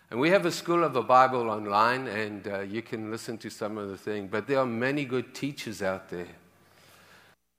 And 0.09 0.19
we 0.19 0.29
have 0.29 0.45
a 0.45 0.51
school 0.51 0.83
of 0.83 0.93
the 0.93 1.01
Bible 1.01 1.50
online, 1.50 2.07
and 2.07 2.47
uh, 2.47 2.59
you 2.59 2.83
can 2.83 3.09
listen 3.09 3.38
to 3.39 3.50
some 3.50 3.79
of 3.79 3.89
the 3.89 3.97
things. 3.97 4.29
But 4.29 4.45
there 4.47 4.59
are 4.59 4.65
many 4.65 5.05
good 5.05 5.33
teachers 5.33 5.81
out 5.81 6.09
there. 6.09 6.27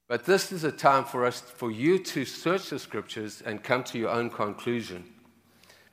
But 0.07 0.27
this 0.27 0.53
is 0.53 0.65
a 0.65 0.73
time 0.73 1.05
for 1.05 1.25
us, 1.25 1.41
for 1.41 1.71
you 1.71 1.99
to 1.99 2.25
search 2.25 2.71
the 2.71 2.79
scriptures 2.79 3.43
and 3.45 3.63
come 3.63 3.85
to 3.85 3.99
your 3.99 4.11
own 4.11 4.31
conclusion. 4.31 5.05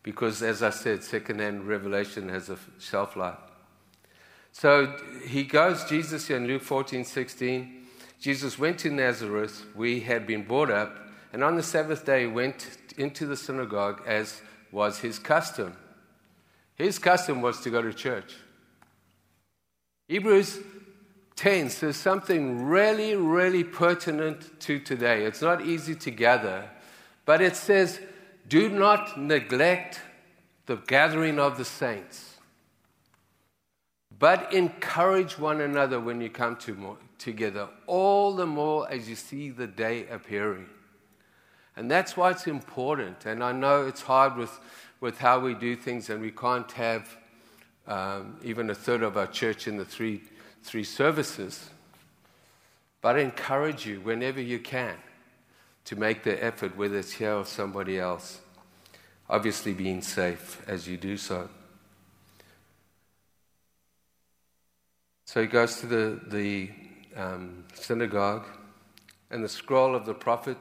Because, 0.04 0.42
as 0.42 0.62
I 0.62 0.72
said, 0.72 1.04
second-hand 1.04 1.68
revelation 1.68 2.28
has 2.30 2.50
a 2.50 2.58
shelf 2.80 3.16
life. 3.16 3.38
So 4.52 4.98
he 5.26 5.44
goes, 5.44 5.86
Jesus 5.86 6.28
here 6.28 6.38
in 6.38 6.48
Luke 6.48 6.64
14, 6.64 7.06
16. 7.06 7.88
Jesus 8.20 8.60
went 8.60 8.80
to 8.80 8.90
Nazareth, 8.90 9.66
we 9.76 10.02
had 10.02 10.28
been 10.28 10.44
brought 10.44 10.70
up, 10.70 10.96
and 11.34 11.44
on 11.44 11.56
the 11.56 11.64
Sabbath 11.64 12.06
day 12.06 12.28
went 12.28 12.78
into 12.98 13.26
the 13.26 13.38
synagogue 13.38 14.04
as 14.06 14.42
was 14.72 15.00
his 15.00 15.18
custom. 15.18 15.76
His 16.76 17.00
custom 17.00 17.42
was 17.42 17.62
to 17.62 17.70
go 17.70 17.82
to 17.82 17.94
church. 17.94 18.36
Hebrews 20.08 20.60
10 21.42 21.72
says 21.72 21.98
something 21.98 22.68
really, 22.68 23.16
really 23.16 23.64
pertinent 23.64 24.60
to 24.60 24.78
today. 24.78 25.26
It's 25.26 25.42
not 25.42 25.66
easy 25.66 25.96
to 25.96 26.12
gather, 26.12 26.70
but 27.26 27.42
it 27.42 27.56
says, 27.56 28.00
Do 28.48 28.70
not 28.70 29.20
neglect 29.20 30.02
the 30.68 30.76
gathering 30.76 31.40
of 31.40 31.58
the 31.58 31.66
saints, 31.66 32.36
but 34.20 34.54
encourage 34.54 35.40
one 35.40 35.62
another 35.62 36.00
when 36.00 36.22
you 36.22 36.30
come 36.30 36.58
to 36.58 36.76
more, 36.76 36.98
together, 37.18 37.70
all 37.88 38.36
the 38.36 38.46
more 38.46 38.88
as 38.92 39.10
you 39.10 39.16
see 39.16 39.50
the 39.50 39.66
day 39.66 40.06
appearing. 40.10 40.68
And 41.76 41.90
that's 41.90 42.16
why 42.16 42.30
it's 42.30 42.46
important. 42.46 43.26
And 43.26 43.44
I 43.44 43.52
know 43.52 43.88
it's 43.88 44.04
hard 44.04 44.38
with 44.38 44.60
with 45.00 45.18
how 45.18 45.40
we 45.40 45.56
do 45.56 45.76
things, 45.76 46.12
and 46.12 46.22
we 46.22 46.30
can't 46.30 46.72
have 46.74 47.18
um, 47.88 48.38
even 48.44 48.70
a 48.70 48.76
third 48.76 49.02
of 49.02 49.18
our 49.18 49.26
church 49.26 49.68
in 49.68 49.78
the 49.78 49.86
three, 49.86 50.22
three 50.64 50.84
services. 50.84 51.70
But 53.02 53.16
I 53.16 53.20
encourage 53.20 53.86
you, 53.86 54.00
whenever 54.02 54.42
you 54.42 54.60
can, 54.60 54.96
to 55.86 55.96
make 55.96 56.24
the 56.24 56.44
effort, 56.44 56.78
whether 56.78 56.98
it's 56.98 57.14
here 57.14 57.34
or 57.34 57.46
somebody 57.46 58.00
else, 58.00 58.42
obviously 59.30 59.74
being 59.74 60.02
safe 60.02 60.62
as 60.68 60.88
you 60.88 60.98
do 60.98 61.18
so. 61.18 61.50
So 65.26 65.42
he 65.42 65.48
goes 65.48 65.80
to 65.80 65.88
the, 65.88 66.20
the 66.28 66.70
um, 67.16 67.64
synagogue, 67.74 68.46
and 69.30 69.44
the 69.44 69.50
scroll 69.50 69.96
of 69.96 70.06
the 70.06 70.14
prophet 70.14 70.58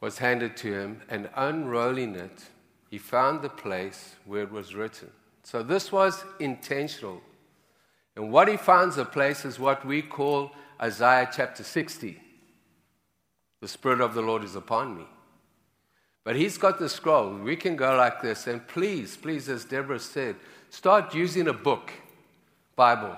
was 0.00 0.18
handed 0.18 0.56
to 0.58 0.72
him, 0.72 1.02
and 1.08 1.30
unrolling 1.36 2.16
it, 2.16 2.44
he 2.90 2.98
found 2.98 3.42
the 3.42 3.48
place 3.48 4.16
where 4.24 4.42
it 4.42 4.50
was 4.50 4.74
written. 4.74 5.10
So 5.44 5.62
this 5.62 5.92
was 5.92 6.24
intentional. 6.40 7.20
And 8.16 8.32
what 8.32 8.48
he 8.48 8.56
finds 8.56 8.96
a 8.96 9.04
place 9.04 9.44
is 9.44 9.58
what 9.58 9.84
we 9.84 10.00
call 10.00 10.52
Isaiah 10.80 11.28
chapter 11.30 11.62
60. 11.62 12.20
The 13.60 13.68
Spirit 13.68 14.00
of 14.00 14.14
the 14.14 14.22
Lord 14.22 14.42
is 14.42 14.56
upon 14.56 14.96
me. 14.96 15.04
But 16.24 16.36
he's 16.36 16.58
got 16.58 16.78
the 16.78 16.88
scroll. 16.88 17.36
We 17.36 17.56
can 17.56 17.76
go 17.76 17.96
like 17.96 18.20
this. 18.20 18.46
And 18.46 18.66
please, 18.66 19.16
please, 19.16 19.48
as 19.48 19.64
Deborah 19.64 20.00
said, 20.00 20.36
start 20.70 21.14
using 21.14 21.46
a 21.46 21.52
book, 21.52 21.92
Bible. 22.74 23.16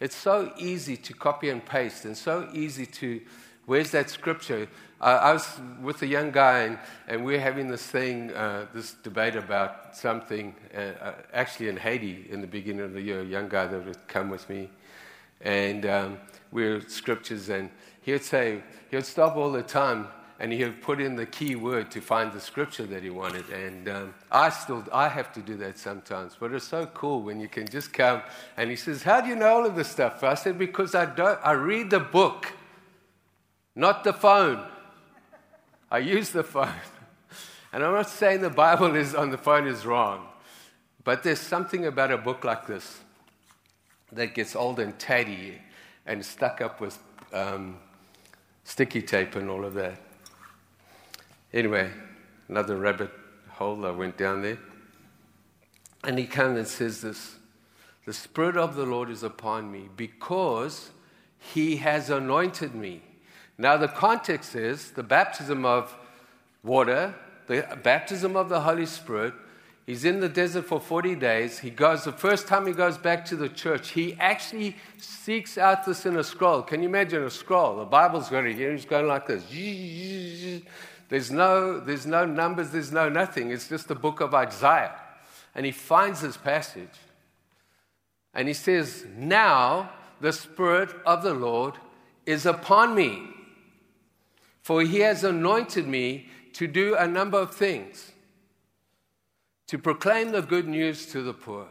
It's 0.00 0.16
so 0.16 0.52
easy 0.58 0.96
to 0.98 1.14
copy 1.14 1.48
and 1.48 1.64
paste 1.64 2.04
and 2.04 2.16
so 2.16 2.48
easy 2.52 2.84
to, 2.86 3.22
where's 3.66 3.92
that 3.92 4.10
scripture? 4.10 4.68
I 5.10 5.32
was 5.32 5.60
with 5.82 6.02
a 6.02 6.06
young 6.06 6.30
guy, 6.30 6.60
and, 6.60 6.78
and 7.08 7.24
we 7.24 7.34
were 7.34 7.40
having 7.40 7.68
this 7.68 7.86
thing, 7.86 8.32
uh, 8.32 8.66
this 8.72 8.94
debate 9.02 9.36
about 9.36 9.94
something, 9.94 10.54
uh, 10.74 10.78
uh, 10.78 11.14
actually 11.32 11.68
in 11.68 11.76
Haiti 11.76 12.26
in 12.30 12.40
the 12.40 12.46
beginning 12.46 12.84
of 12.84 12.94
the 12.94 13.02
year, 13.02 13.20
a 13.20 13.24
young 13.24 13.48
guy 13.48 13.66
that 13.66 13.84
would 13.84 14.08
come 14.08 14.30
with 14.30 14.48
me. 14.48 14.70
And 15.42 15.84
um, 15.84 16.18
we 16.50 16.64
were 16.64 16.80
scriptures, 16.80 17.50
and 17.50 17.68
he 18.00 18.12
would 18.12 18.24
say, 18.24 18.62
he 18.88 18.96
would 18.96 19.04
stop 19.04 19.36
all 19.36 19.52
the 19.52 19.62
time 19.62 20.08
and 20.40 20.52
he 20.52 20.64
would 20.64 20.82
put 20.82 21.00
in 21.00 21.14
the 21.14 21.26
key 21.26 21.54
word 21.54 21.90
to 21.92 22.00
find 22.00 22.32
the 22.32 22.40
scripture 22.40 22.84
that 22.86 23.02
he 23.02 23.10
wanted. 23.10 23.48
And 23.50 23.88
um, 23.88 24.14
I 24.32 24.50
still, 24.50 24.84
I 24.92 25.08
have 25.08 25.32
to 25.34 25.40
do 25.40 25.56
that 25.58 25.78
sometimes. 25.78 26.36
But 26.38 26.52
it's 26.52 26.66
so 26.66 26.86
cool 26.86 27.22
when 27.22 27.40
you 27.40 27.48
can 27.48 27.68
just 27.68 27.92
come. 27.92 28.20
And 28.56 28.68
he 28.68 28.76
says, 28.76 29.02
"How 29.02 29.20
do 29.20 29.28
you 29.28 29.36
know 29.36 29.46
all 29.46 29.64
of 29.64 29.76
this 29.76 29.88
stuff?" 29.88 30.24
I 30.24 30.34
said, 30.34 30.58
"Because 30.58 30.94
I 30.94 31.06
don't. 31.06 31.38
I 31.44 31.52
read 31.52 31.90
the 31.90 32.00
book, 32.00 32.52
not 33.76 34.02
the 34.02 34.12
phone." 34.12 34.66
I 35.94 35.98
use 35.98 36.30
the 36.30 36.42
phone. 36.42 36.72
And 37.72 37.82
I'm 37.82 37.92
not 37.92 38.08
saying 38.08 38.40
the 38.40 38.50
Bible 38.50 38.94
is 38.94 39.16
on 39.16 39.30
the 39.30 39.38
phone 39.38 39.66
is 39.66 39.84
wrong, 39.84 40.28
but 41.02 41.24
there's 41.24 41.40
something 41.40 41.86
about 41.86 42.12
a 42.12 42.16
book 42.16 42.44
like 42.44 42.68
this 42.68 43.00
that 44.12 44.32
gets 44.32 44.54
old 44.54 44.78
and 44.78 44.96
tatty 44.96 45.60
and 46.06 46.24
stuck 46.24 46.60
up 46.60 46.80
with 46.80 46.96
um, 47.32 47.78
sticky 48.62 49.02
tape 49.02 49.34
and 49.34 49.50
all 49.50 49.64
of 49.64 49.74
that. 49.74 50.00
Anyway, 51.52 51.90
another 52.48 52.76
rabbit 52.76 53.10
hole 53.50 53.84
I 53.84 53.90
went 53.90 54.16
down 54.16 54.42
there. 54.42 54.58
And 56.04 56.16
he 56.16 56.26
comes 56.26 56.58
and 56.58 56.68
says 56.68 57.00
this 57.00 57.34
The 58.06 58.12
Spirit 58.12 58.56
of 58.56 58.76
the 58.76 58.86
Lord 58.86 59.10
is 59.10 59.24
upon 59.24 59.72
me 59.72 59.88
because 59.96 60.90
he 61.38 61.78
has 61.78 62.08
anointed 62.08 62.72
me. 62.72 63.02
Now, 63.56 63.76
the 63.76 63.88
context 63.88 64.54
is 64.54 64.90
the 64.92 65.02
baptism 65.02 65.64
of 65.64 65.96
water, 66.62 67.14
the 67.46 67.78
baptism 67.82 68.36
of 68.36 68.48
the 68.48 68.60
Holy 68.60 68.86
Spirit. 68.86 69.34
He's 69.86 70.04
in 70.04 70.20
the 70.20 70.30
desert 70.30 70.64
for 70.64 70.80
40 70.80 71.14
days. 71.16 71.58
He 71.58 71.70
goes, 71.70 72.04
the 72.04 72.12
first 72.12 72.48
time 72.48 72.66
he 72.66 72.72
goes 72.72 72.96
back 72.96 73.24
to 73.26 73.36
the 73.36 73.50
church, 73.50 73.90
he 73.90 74.16
actually 74.18 74.76
seeks 74.96 75.58
out 75.58 75.84
this 75.84 76.06
in 76.06 76.16
a 76.16 76.24
scroll. 76.24 76.62
Can 76.62 76.82
you 76.82 76.88
imagine 76.88 77.22
a 77.22 77.30
scroll? 77.30 77.76
The 77.76 77.84
Bible's 77.84 78.30
here. 78.30 78.72
He's 78.72 78.86
going 78.86 79.06
like 79.06 79.26
this. 79.26 79.44
There's 81.10 81.30
no, 81.30 81.80
there's 81.80 82.06
no 82.06 82.24
numbers, 82.24 82.70
there's 82.70 82.92
no 82.92 83.10
nothing. 83.10 83.50
It's 83.50 83.68
just 83.68 83.88
the 83.88 83.94
book 83.94 84.20
of 84.20 84.34
Isaiah. 84.34 84.94
And 85.54 85.66
he 85.66 85.72
finds 85.72 86.22
this 86.22 86.38
passage. 86.38 86.88
And 88.32 88.48
he 88.48 88.54
says, 88.54 89.06
Now 89.16 89.90
the 90.20 90.32
Spirit 90.32 90.90
of 91.04 91.22
the 91.22 91.34
Lord 91.34 91.74
is 92.26 92.46
upon 92.46 92.94
me, 92.94 93.33
for 94.64 94.80
he 94.80 95.00
has 95.00 95.22
anointed 95.22 95.86
me 95.86 96.26
to 96.54 96.66
do 96.66 96.96
a 96.96 97.06
number 97.06 97.38
of 97.38 97.54
things 97.54 98.12
to 99.66 99.76
proclaim 99.76 100.32
the 100.32 100.40
good 100.40 100.66
news 100.66 101.04
to 101.04 101.20
the 101.20 101.34
poor, 101.34 101.66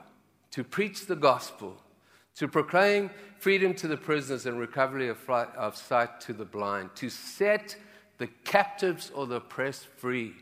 to 0.52 0.64
preach 0.64 1.08
the 1.08 1.16
gospel, 1.16 1.76
to 2.36 2.48
proclaim 2.48 3.10
freedom 3.40 3.74
to 3.74 3.88
the 3.88 3.98
prisoners 3.98 4.46
and 4.46 4.60
recovery 4.60 5.10
of, 5.10 5.18
of 5.28 5.76
sight 5.76 6.22
to 6.22 6.34
the 6.34 6.46
blind, 6.46 6.92
to 6.96 7.10
set 7.10 7.76
the 8.20 8.28
captives 8.46 9.12
or 9.16 9.26
the 9.26 9.38
oppressed 9.38 9.88
free, 9.98 10.34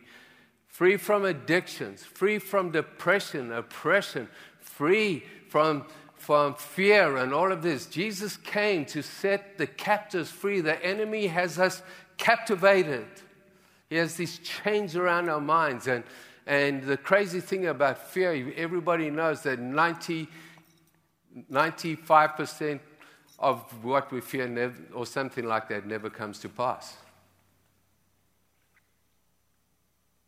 free 0.68 0.98
from 0.98 1.24
addictions, 1.24 2.04
free 2.04 2.38
from 2.38 2.70
depression, 2.70 3.54
oppression, 3.54 4.28
free 4.60 5.24
from, 5.48 5.86
from 6.16 6.54
fear 6.56 7.16
and 7.16 7.34
all 7.34 7.52
of 7.52 7.62
this. 7.62 7.86
Jesus 7.86 8.36
came 8.36 8.84
to 8.86 9.02
set 9.02 9.58
the 9.58 9.68
captives 9.68 10.30
free. 10.30 10.60
The 10.60 10.84
enemy 10.86 11.28
has 11.28 11.58
us 11.58 11.82
captivated. 12.22 13.08
He 13.90 13.96
has 13.96 14.16
these 14.16 14.38
chains 14.40 14.96
around 14.96 15.28
our 15.28 15.42
minds. 15.42 15.88
And, 15.88 16.04
and 16.46 16.84
the 16.84 16.96
crazy 16.96 17.42
thing 17.42 17.66
about 17.66 17.98
fear, 18.12 18.54
everybody 18.56 19.10
knows 19.10 19.42
that 19.42 19.60
90, 19.60 20.28
95% 21.52 22.80
of 23.40 23.84
what 23.84 24.12
we 24.12 24.22
fear, 24.22 24.48
never, 24.48 24.76
or 24.94 25.08
something 25.08 25.46
like 25.46 25.68
that, 25.70 25.88
never 25.88 26.12
comes 26.12 26.38
to 26.40 26.50
pass. 26.50 26.96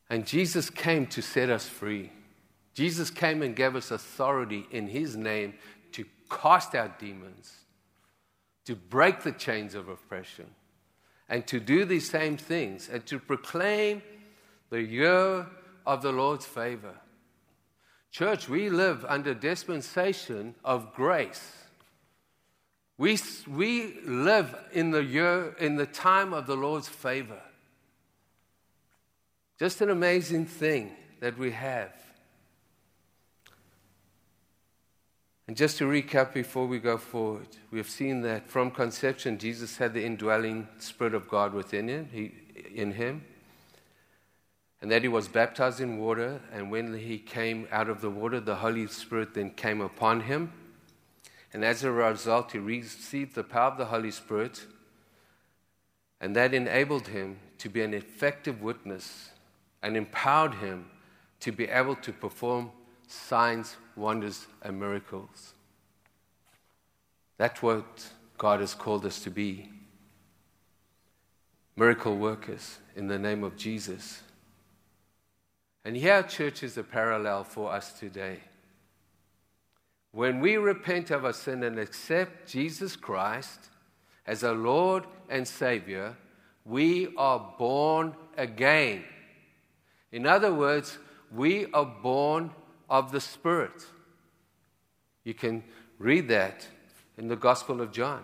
And 0.10 0.26
Jesus 0.26 0.72
came 0.72 1.06
to 1.08 1.22
set 1.22 1.50
us 1.52 1.70
free. 1.70 2.12
Jesus 2.74 3.12
came 3.12 3.44
and 3.44 3.56
gave 3.56 3.76
us 3.76 3.92
authority 3.92 4.66
in 4.72 4.88
His 4.88 5.16
name 5.16 5.54
to 5.92 6.06
cast 6.30 6.74
out 6.74 6.98
demons, 6.98 7.54
to 8.66 8.76
break 8.76 9.22
the 9.22 9.32
chains 9.32 9.76
of 9.76 9.90
oppression, 9.90 10.48
and 11.34 11.48
to 11.48 11.60
do 11.60 11.84
these 11.84 12.08
same 12.08 12.38
things, 12.38 12.88
and 12.94 13.04
to 13.08 13.18
proclaim 13.18 14.04
the 14.70 14.84
year 14.84 15.48
of 15.84 16.04
the 16.04 16.12
Lord's 16.12 16.46
favor. 16.46 16.94
Church, 18.12 18.48
we 18.48 18.70
live 18.70 19.04
under 19.10 19.34
dispensation 19.34 20.54
of 20.64 20.94
grace. 20.94 21.52
We, 23.00 23.18
we 23.50 24.00
live 24.06 24.56
in 24.74 24.92
the 24.92 25.04
year, 25.04 25.56
in 25.60 25.76
the 25.76 25.88
time 25.88 26.34
of 26.34 26.46
the 26.46 26.56
Lord's 26.56 26.88
favor. 26.88 27.42
Just 29.58 29.82
an 29.82 29.90
amazing 29.90 30.46
thing 30.46 30.92
that 31.20 31.36
we 31.40 31.50
have. 31.50 31.96
And 35.54 35.58
just 35.60 35.78
to 35.78 35.84
recap 35.84 36.34
before 36.34 36.66
we 36.66 36.80
go 36.80 36.98
forward, 36.98 37.46
we 37.70 37.78
have 37.78 37.88
seen 37.88 38.22
that 38.22 38.50
from 38.50 38.72
conception, 38.72 39.38
Jesus 39.38 39.78
had 39.78 39.94
the 39.94 40.04
indwelling 40.04 40.68
Spirit 40.80 41.14
of 41.14 41.28
God 41.30 41.54
within 41.54 41.88
him, 41.88 42.10
he, 42.12 42.32
in 42.74 42.94
him, 42.94 43.24
and 44.82 44.90
that 44.90 45.04
he 45.04 45.08
was 45.08 45.28
baptized 45.28 45.80
in 45.80 46.00
water, 46.00 46.42
and 46.52 46.72
when 46.72 46.98
he 46.98 47.20
came 47.20 47.68
out 47.72 47.88
of 47.88 48.02
the 48.02 48.10
water, 48.10 48.40
the 48.40 48.56
Holy 48.56 48.88
Spirit 48.88 49.36
then 49.36 49.52
came 49.52 49.80
upon 49.80 50.22
him. 50.22 50.52
And 51.54 51.64
as 51.64 51.84
a 51.84 51.92
result, 51.92 52.54
he 52.54 52.58
received 52.58 53.36
the 53.36 53.44
power 53.44 53.70
of 53.70 53.78
the 53.78 53.86
Holy 53.86 54.10
Spirit, 54.10 54.66
and 56.20 56.36
that 56.36 56.56
enabled 56.56 57.10
him 57.10 57.38
to 57.60 57.70
be 57.70 57.84
an 57.84 57.94
effective 57.94 58.64
witness 58.64 59.30
and 59.84 59.96
empowered 59.96 60.56
him 60.56 60.90
to 61.42 61.52
be 61.52 61.66
able 61.66 61.98
to 61.98 62.12
perform 62.12 62.72
signs, 63.08 63.76
wonders, 63.96 64.48
and 64.62 64.80
miracles. 64.80 65.54
That's 67.38 67.62
what 67.62 68.10
God 68.38 68.60
has 68.60 68.74
called 68.74 69.06
us 69.06 69.20
to 69.24 69.30
be 69.30 69.70
miracle 71.76 72.16
workers 72.16 72.78
in 72.96 73.08
the 73.08 73.18
name 73.18 73.44
of 73.44 73.58
Jesus. 73.58 74.22
And 75.86 75.98
here, 75.98 76.24
church 76.24 76.64
is 76.64 76.78
a 76.78 76.84
parallel 76.84 77.44
for 77.44 77.72
us 77.72 78.00
today. 78.00 78.40
When 80.12 80.40
we 80.40 80.58
repent 80.58 81.10
of 81.10 81.26
our 81.26 81.34
sin 81.34 81.64
and 81.64 81.80
accept 81.80 82.48
Jesus 82.48 82.96
Christ 82.96 83.70
as 84.28 84.44
our 84.44 84.54
Lord 84.54 85.06
and 85.28 85.48
Savior, 85.48 86.16
we 86.64 87.14
are 87.18 87.54
born 87.58 88.16
again. 88.38 89.04
In 90.12 90.28
other 90.28 90.54
words, 90.54 91.00
we 91.34 91.66
are 91.74 91.86
born 91.86 92.52
of 92.94 93.12
the 93.12 93.20
Spirit. 93.20 93.88
You 95.24 95.34
can 95.34 95.64
read 95.98 96.28
that 96.28 96.68
in 97.18 97.28
the 97.28 97.36
Gospel 97.36 97.82
of 97.82 97.92
John. 97.92 98.24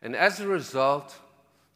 And 0.00 0.16
as 0.16 0.40
a 0.40 0.48
result, 0.48 1.14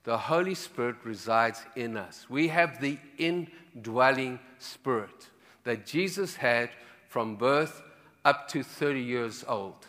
the 0.05 0.17
Holy 0.17 0.55
Spirit 0.55 0.97
resides 1.05 1.61
in 1.77 1.99
us. 1.99 2.25
We 2.31 2.49
have 2.49 2.81
the 2.81 2.99
indwelling 3.19 4.39
Spirit 4.59 5.29
that 5.65 5.85
Jesus 5.85 6.37
had 6.37 6.71
from 7.11 7.37
birth 7.37 7.83
up 8.25 8.49
to 8.49 8.63
30 8.63 9.03
years 9.03 9.45
old 9.47 9.87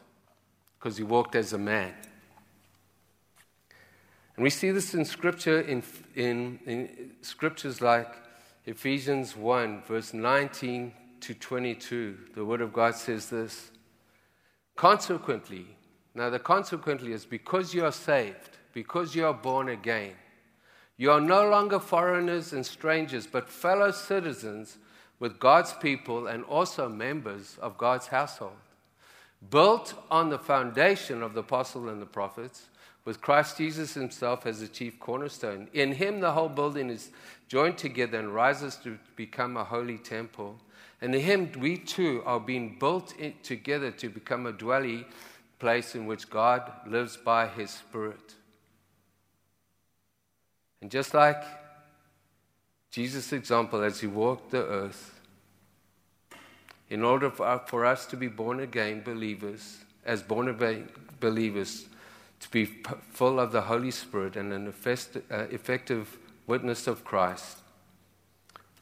because 0.78 0.98
he 0.98 1.04
walked 1.04 1.36
as 1.36 1.54
a 1.54 1.58
man. 1.58 1.94
And 4.36 4.44
we 4.44 4.50
see 4.50 4.72
this 4.72 4.94
in 4.94 5.06
Scripture, 5.06 5.62
in, 5.62 5.84
in, 6.16 6.60
in 6.66 7.12
scriptures 7.22 7.82
like 7.82 8.14
Ephesians 8.66 9.38
1, 9.38 9.84
verse 9.88 10.14
19 10.14 10.92
to 11.22 11.34
22, 11.34 12.18
the 12.36 12.46
Word 12.46 12.62
of 12.62 12.74
God 12.74 12.96
says 12.96 13.30
this 13.30 13.72
Consequently, 14.76 15.66
now 16.16 16.30
the 16.30 16.40
consequently 16.40 17.12
is 17.12 17.26
because 17.26 17.74
you 17.74 17.86
are 17.86 17.92
saved, 17.92 18.58
because 18.74 19.16
you 19.16 19.26
are 19.26 19.34
born 19.34 19.70
again, 19.70 20.14
you 20.98 21.12
are 21.12 21.22
no 21.22 21.50
longer 21.50 21.80
foreigners 21.80 22.54
and 22.54 22.66
strangers, 22.66 23.28
but 23.28 23.50
fellow 23.50 23.92
citizens 23.92 24.78
with 25.20 25.40
God's 25.40 25.74
people 25.74 26.28
and 26.28 26.44
also 26.46 26.88
members 26.88 27.58
of 27.62 27.78
God's 27.78 28.08
household, 28.08 28.54
built 29.50 29.94
on 30.10 30.30
the 30.30 30.40
foundation 30.40 31.22
of 31.22 31.34
the 31.34 31.42
apostle 31.42 31.90
and 31.90 32.02
the 32.02 32.06
prophets 32.06 32.70
with 33.06 33.22
Christ 33.22 33.58
Jesus 33.58 33.94
himself 33.94 34.46
as 34.46 34.60
the 34.60 34.68
chief 34.68 35.00
cornerstone. 35.00 35.68
In 35.74 35.94
him, 35.94 36.20
the 36.20 36.32
whole 36.32 36.50
building 36.50 36.90
is 36.90 37.12
joined 37.48 37.78
together 37.78 38.20
and 38.20 38.34
rises 38.34 38.76
to 38.84 39.00
become 39.16 39.58
a 39.58 39.64
holy 39.64 39.98
temple. 39.98 40.60
And 41.02 41.16
in 41.16 41.22
him, 41.22 41.52
we 41.58 41.78
too 41.78 42.22
are 42.26 42.40
being 42.40 42.78
built 42.78 43.14
together 43.44 43.92
to 43.92 44.10
become 44.10 44.46
a 44.46 44.52
dwelling 44.52 45.06
place 45.58 45.96
in 45.96 46.06
which 46.06 46.30
God 46.30 46.72
lives 46.86 47.18
by 47.18 47.48
his 47.48 47.72
Spirit. 47.72 48.36
And 50.82 50.92
just 50.92 51.14
like 51.14 51.42
Jesus' 52.92 53.32
example 53.34 53.82
as 53.82 54.00
he 54.00 54.08
walked 54.08 54.52
the 54.52 54.66
earth, 54.66 55.20
in 56.90 57.04
order 57.04 57.30
for 57.30 57.86
us 57.86 58.06
to 58.08 58.18
be 58.18 58.28
born 58.28 58.60
again 58.60 59.02
believers, 59.04 59.78
as 60.06 60.24
born 60.24 60.48
again 60.50 60.90
believers, 61.20 61.86
to 62.40 62.50
be 62.50 62.66
full 63.12 63.40
of 63.40 63.52
the 63.52 63.62
Holy 63.62 63.92
Spirit 63.92 64.36
and 64.36 64.52
an 64.52 64.68
uh, 64.68 65.38
effective 65.52 66.18
witness 66.48 66.88
of 66.88 67.04
Christ, 67.04 67.58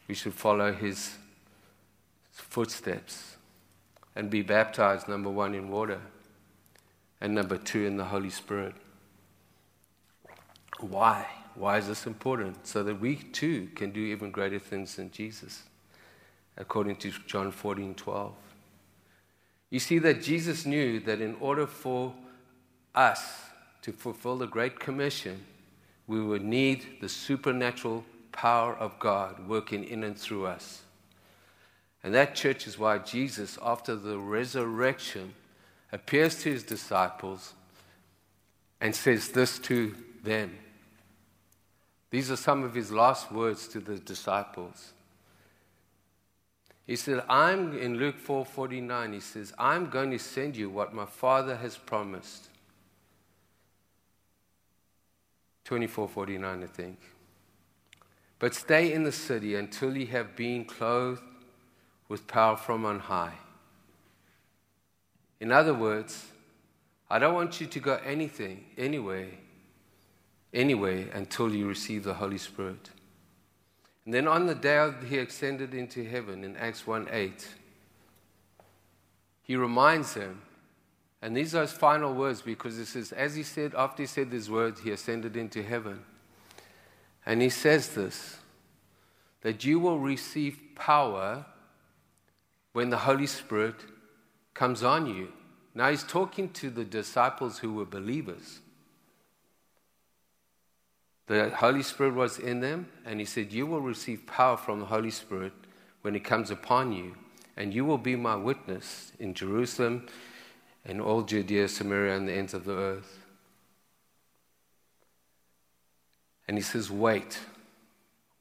we 0.08 0.16
should 0.16 0.34
follow 0.34 0.72
his 0.72 1.16
footsteps 2.42 3.38
and 4.16 4.30
be 4.30 4.42
baptized, 4.42 5.08
number 5.08 5.30
one, 5.30 5.54
in 5.54 5.70
water, 5.70 6.00
and 7.22 7.34
number 7.36 7.58
two, 7.58 7.86
in 7.86 7.98
the 7.98 8.06
Holy 8.06 8.30
Spirit. 8.30 8.74
Why? 10.80 11.26
Why 11.56 11.78
is 11.78 11.88
this 11.88 12.06
important? 12.06 12.66
So 12.68 12.84
that 12.84 13.00
we 13.00 13.16
too 13.16 13.70
can 13.76 13.92
do 13.92 14.00
even 14.00 14.32
greater 14.32 14.60
things 14.60 14.96
than 14.96 15.12
Jesus, 15.12 15.64
according 16.56 16.98
to 16.98 17.12
John 17.26 17.52
14 17.52 17.96
12. 17.96 18.34
You 19.70 19.80
see 19.80 20.00
that 20.00 20.22
Jesus 20.22 20.66
knew 20.66 21.00
that 21.02 21.20
in 21.20 21.36
order 21.40 21.68
for 21.68 22.14
us 22.96 23.42
to 23.82 23.92
fulfill 23.92 24.38
the 24.38 24.48
Great 24.48 24.80
Commission, 24.80 25.44
we 26.08 26.22
would 26.22 26.44
need 26.44 26.86
the 27.02 27.10
supernatural 27.10 28.06
power 28.32 28.76
of 28.76 28.98
God 29.00 29.48
working 29.48 29.84
in 29.84 30.04
and 30.04 30.18
through 30.18 30.46
us. 30.46 30.84
And 32.04 32.14
that 32.14 32.36
church 32.36 32.68
is 32.68 32.78
why 32.78 33.00
Jesus, 33.00 33.58
after 33.62 33.96
the 33.96 34.18
resurrection, 34.18 35.34
appears 35.92 36.42
to 36.44 36.52
his 36.52 36.64
disciples 36.64 37.54
and 38.80 38.96
says 38.96 39.30
this 39.30 39.60
to 39.60 39.96
them. 40.24 40.58
These 42.10 42.32
are 42.32 42.38
some 42.38 42.64
of 42.64 42.74
his 42.74 42.92
last 42.92 43.32
words 43.32 43.68
to 43.70 43.80
the 43.80 43.98
disciples. 43.98 44.94
He 46.86 46.96
said, 46.96 47.24
I'm 47.28 47.78
in 47.78 47.98
Luke 47.98 48.16
4:49, 48.18 49.14
he 49.14 49.20
says, 49.20 49.54
I'm 49.58 49.90
going 49.90 50.12
to 50.12 50.20
send 50.20 50.56
you 50.56 50.70
what 50.70 50.94
my 50.94 51.06
father 51.06 51.58
has 51.58 51.76
promised. 51.78 52.48
24:49, 55.66 56.64
I 56.64 56.68
think. 56.68 56.98
But 58.40 58.54
stay 58.54 58.94
in 58.94 59.04
the 59.04 59.12
city 59.12 59.56
until 59.56 59.98
you 59.98 60.08
have 60.08 60.36
been 60.38 60.64
clothed 60.64 61.24
with 62.10 62.28
power 62.28 62.56
from 62.56 62.86
on 62.86 63.00
high. 63.00 63.34
In 65.40 65.52
other 65.52 65.74
words, 65.74 66.28
I 67.10 67.20
don't 67.20 67.34
want 67.34 67.62
you 67.62 67.68
to 67.68 67.80
go 67.80 68.00
anything, 68.06 68.66
anywhere, 68.78 69.30
anywhere 70.54 71.08
until 71.14 71.54
you 71.54 71.68
receive 71.68 72.04
the 72.04 72.16
Holy 72.16 72.38
Spirit. 72.38 72.90
And 74.06 74.14
then 74.14 74.28
on 74.28 74.46
the 74.46 74.56
day 74.56 74.92
he 75.08 75.18
ascended 75.20 75.74
into 75.74 76.04
heaven 76.04 76.44
in 76.44 76.56
Acts 76.58 76.88
1 76.88 77.10
8, 77.12 77.48
he 79.44 79.56
reminds 79.56 80.14
them, 80.14 80.42
and 81.22 81.36
these 81.36 81.56
are 81.56 81.62
his 81.62 81.72
final 81.72 82.14
words 82.14 82.42
because 82.42 82.78
it 82.78 82.86
says, 82.86 83.12
as 83.12 83.36
he 83.36 83.44
said, 83.44 83.74
after 83.76 84.04
he 84.04 84.08
said 84.08 84.30
these 84.30 84.50
words, 84.50 84.82
he 84.82 84.92
ascended 84.92 85.38
into 85.38 85.64
heaven. 85.64 86.04
And 87.26 87.42
he 87.42 87.50
says 87.50 87.90
this 87.90 88.38
that 89.42 89.64
you 89.64 89.80
will 89.80 90.00
receive 90.00 90.60
power 90.76 91.46
when 92.78 92.92
the 92.92 92.98
Holy 92.98 93.26
Spirit 93.26 93.74
comes 94.54 94.84
on 94.84 95.08
you. 95.08 95.30
Now 95.74 95.90
he's 95.90 96.04
talking 96.04 96.52
to 96.52 96.70
the 96.70 96.86
disciples 96.86 97.58
who 97.58 97.74
were 97.74 97.86
believers. 97.86 98.60
The 101.26 101.50
Holy 101.50 101.82
Spirit 101.82 102.14
was 102.14 102.38
in 102.38 102.60
them, 102.60 102.88
and 103.04 103.20
he 103.20 103.26
said, 103.26 103.52
You 103.52 103.66
will 103.66 103.82
receive 103.82 104.28
power 104.28 104.58
from 104.58 104.80
the 104.80 104.86
Holy 104.86 105.10
Spirit 105.10 105.54
when 106.04 106.16
it 106.16 106.24
comes 106.24 106.52
upon 106.52 106.92
you, 106.92 107.16
and 107.56 107.74
you 107.74 107.84
will 107.84 107.98
be 107.98 108.16
my 108.16 108.36
witness 108.36 109.12
in 109.18 109.34
Jerusalem 109.34 110.06
and 110.86 111.02
all 111.02 111.24
Judea, 111.24 111.70
Samaria, 111.70 112.16
and 112.16 112.28
the 112.28 112.34
ends 112.34 112.54
of 112.54 112.66
the 112.66 112.78
earth. 112.78 113.18
And 116.48 116.58
he 116.58 116.62
says, 116.62 116.92
Wait. 116.92 117.40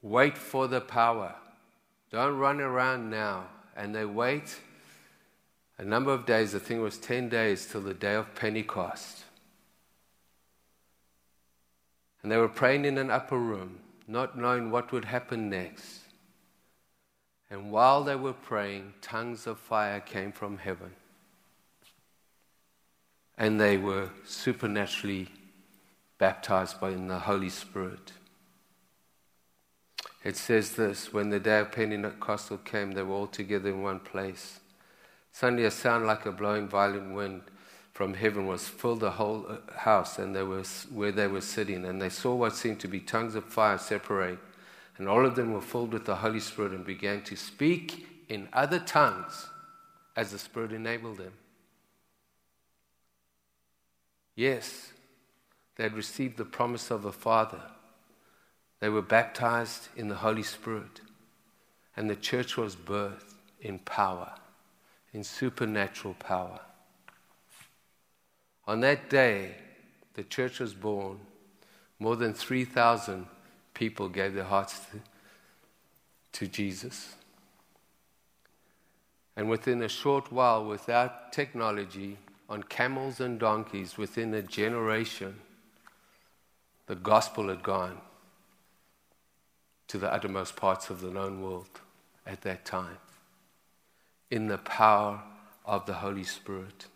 Wait 0.03 0.37
for 0.37 0.69
the 0.69 0.83
power. 0.83 1.37
Don't 2.11 2.37
run 2.37 2.61
around 2.61 3.09
now. 3.09 3.47
And 3.77 3.95
they 3.95 4.05
wait 4.05 4.59
a 5.79 5.85
number 5.85 6.13
of 6.13 6.25
days, 6.25 6.55
I 6.55 6.59
think 6.59 6.81
it 6.81 6.83
was 6.83 6.99
10 6.99 7.29
days 7.29 7.67
till 7.67 7.83
the 7.83 7.95
day 7.95 8.15
of 8.15 8.35
Pentecost. 8.35 9.25
And 12.23 12.33
they 12.33 12.39
were 12.39 12.49
praying 12.49 12.87
in 12.87 12.97
an 12.97 13.11
upper 13.11 13.39
room, 13.39 13.81
not 14.09 14.39
knowing 14.39 14.71
what 14.71 14.91
would 14.91 15.05
happen 15.05 15.51
next. 15.51 16.01
And 17.51 17.71
while 17.71 18.03
they 18.03 18.17
were 18.17 18.33
praying, 18.33 18.95
tongues 19.03 19.47
of 19.47 19.59
fire 19.59 20.01
came 20.01 20.33
from 20.33 20.59
heaven. 20.59 20.93
And 23.39 23.61
they 23.61 23.77
were 23.77 24.09
supernaturally 24.25 25.29
baptized 26.19 26.81
by 26.81 26.91
in 26.91 27.07
the 27.07 27.19
Holy 27.19 27.51
Spirit. 27.51 28.13
It 30.27 30.37
says 30.37 30.73
this 30.73 31.13
when 31.13 31.31
the 31.31 31.39
day 31.39 31.61
of 31.61 31.71
Pentecostal 31.71 32.59
came, 32.59 32.91
they 32.91 33.03
were 33.03 33.15
all 33.15 33.29
together 33.29 33.69
in 33.69 33.83
one 33.83 34.01
place. 34.01 34.59
Suddenly, 35.31 35.67
a 35.67 35.71
sound 35.71 36.05
like 36.05 36.27
a 36.27 36.33
blowing 36.33 36.67
violent 36.67 37.15
wind 37.15 37.43
from 37.93 38.13
heaven 38.13 38.49
was 38.49 38.67
filled 38.67 38.99
the 38.99 39.13
whole 39.13 39.47
uh, 39.49 39.73
house 39.73 40.19
and 40.19 40.35
they 40.35 40.43
were, 40.43 40.65
where 40.93 41.13
they 41.13 41.29
were 41.29 41.41
sitting. 41.41 41.85
And 41.85 42.03
they 42.03 42.09
saw 42.09 42.35
what 42.35 42.57
seemed 42.57 42.81
to 42.81 42.89
be 42.89 42.99
tongues 42.99 43.37
of 43.37 43.45
fire 43.45 43.79
separate. 43.79 44.41
And 44.99 45.09
all 45.09 45.25
of 45.25 45.37
them 45.37 45.53
were 45.53 45.61
filled 45.61 45.93
with 45.93 46.07
the 46.07 46.17
Holy 46.17 46.41
Spirit 46.41 46.73
and 46.73 46.85
began 46.85 47.23
to 47.23 47.37
speak 47.37 48.25
in 48.29 48.49
other 48.53 48.81
tongues 48.81 49.47
as 50.17 50.33
the 50.33 50.41
Spirit 50.41 50.73
enabled 50.73 51.19
them. 51.19 51.35
Yes, 54.35 54.91
they 55.77 55.85
had 55.85 55.95
received 55.95 56.37
the 56.37 56.45
promise 56.45 56.91
of 56.91 57.03
the 57.03 57.13
Father. 57.13 57.61
They 58.81 58.89
were 58.89 59.03
baptized 59.03 59.89
in 59.97 60.09
the 60.09 60.17
Holy 60.17 60.43
Spirit. 60.43 61.01
And 61.97 62.11
the 62.11 62.17
church 62.17 62.57
was 62.57 62.77
birthed 62.77 63.35
in 63.61 63.79
power 63.81 64.35
in 65.17 65.25
supernatural 65.25 66.15
power. 66.19 66.61
On 68.67 68.81
that 68.81 69.09
day, 69.09 69.55
the 70.13 70.23
church 70.23 70.61
was 70.61 70.75
born. 70.75 71.21
More 71.99 72.17
than 72.17 72.35
3,000 72.35 73.27
people 73.73 74.11
gave 74.11 74.35
their 74.35 74.45
hearts 74.45 74.79
to, 74.81 75.01
to 76.33 76.47
Jesus. 76.47 77.15
And 79.37 79.49
within 79.49 79.83
a 79.83 79.89
short 79.89 80.31
while, 80.31 80.67
without 80.67 81.33
technology, 81.33 82.19
on 82.51 82.63
camels 82.65 83.19
and 83.19 83.39
donkeys, 83.39 83.97
within 83.97 84.35
a 84.35 84.43
generation, 84.43 85.41
the 86.87 86.95
gospel 86.95 87.49
had 87.49 87.63
gone 87.63 88.03
to 89.89 89.99
the 89.99 90.13
uttermost 90.13 90.57
parts 90.57 90.91
of 90.91 91.01
the 91.01 91.11
known 91.11 91.43
world 91.43 91.81
at 92.27 92.43
that 92.43 92.65
time 92.65 92.99
in 94.31 94.49
the 94.49 94.59
power 94.59 95.23
of 95.65 95.87
the 95.87 95.95
Holy 95.95 96.25
Spirit. 96.25 96.87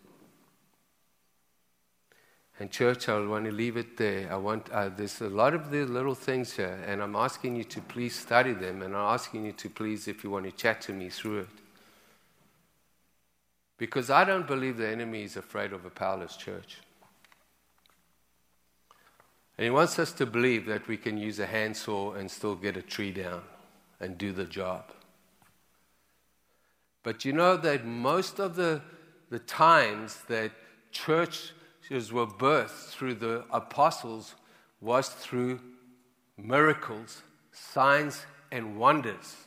And, 2.59 2.69
church, 2.69 3.09
I 3.09 3.19
want 3.25 3.45
to 3.45 3.51
leave 3.51 3.75
it 3.75 3.97
there. 3.97 4.31
I 4.31 4.35
want, 4.35 4.69
uh, 4.69 4.89
there's 4.89 5.19
a 5.21 5.29
lot 5.29 5.55
of 5.55 5.71
these 5.71 5.89
little 5.89 6.13
things 6.13 6.53
here, 6.53 6.79
and 6.85 7.01
I'm 7.01 7.15
asking 7.15 7.55
you 7.55 7.63
to 7.63 7.81
please 7.81 8.13
study 8.13 8.53
them, 8.53 8.83
and 8.83 8.95
I'm 8.95 9.13
asking 9.13 9.45
you 9.45 9.51
to 9.53 9.69
please, 9.69 10.07
if 10.07 10.23
you 10.23 10.29
want 10.29 10.45
to 10.45 10.51
chat 10.51 10.81
to 10.81 10.93
me 10.93 11.09
through 11.09 11.39
it. 11.39 11.47
Because 13.77 14.11
I 14.11 14.25
don't 14.25 14.45
believe 14.45 14.77
the 14.77 14.87
enemy 14.87 15.23
is 15.23 15.37
afraid 15.37 15.73
of 15.73 15.85
a 15.85 15.89
powerless 15.89 16.37
church. 16.37 16.77
And 19.61 19.65
he 19.65 19.69
wants 19.69 19.99
us 19.99 20.11
to 20.13 20.25
believe 20.25 20.65
that 20.65 20.87
we 20.87 20.97
can 20.97 21.19
use 21.19 21.37
a 21.37 21.45
handsaw 21.45 22.13
and 22.13 22.31
still 22.31 22.55
get 22.55 22.77
a 22.77 22.81
tree 22.81 23.11
down 23.11 23.43
and 23.99 24.17
do 24.17 24.31
the 24.31 24.45
job. 24.45 24.85
But 27.03 27.25
you 27.25 27.31
know 27.31 27.57
that 27.57 27.85
most 27.85 28.39
of 28.39 28.55
the, 28.55 28.81
the 29.29 29.37
times 29.37 30.17
that 30.29 30.51
churches 30.91 31.53
were 32.11 32.25
birthed 32.25 32.89
through 32.89 33.13
the 33.13 33.45
apostles 33.51 34.33
was 34.79 35.09
through 35.09 35.59
miracles, 36.39 37.21
signs, 37.51 38.25
and 38.51 38.79
wonders. 38.79 39.45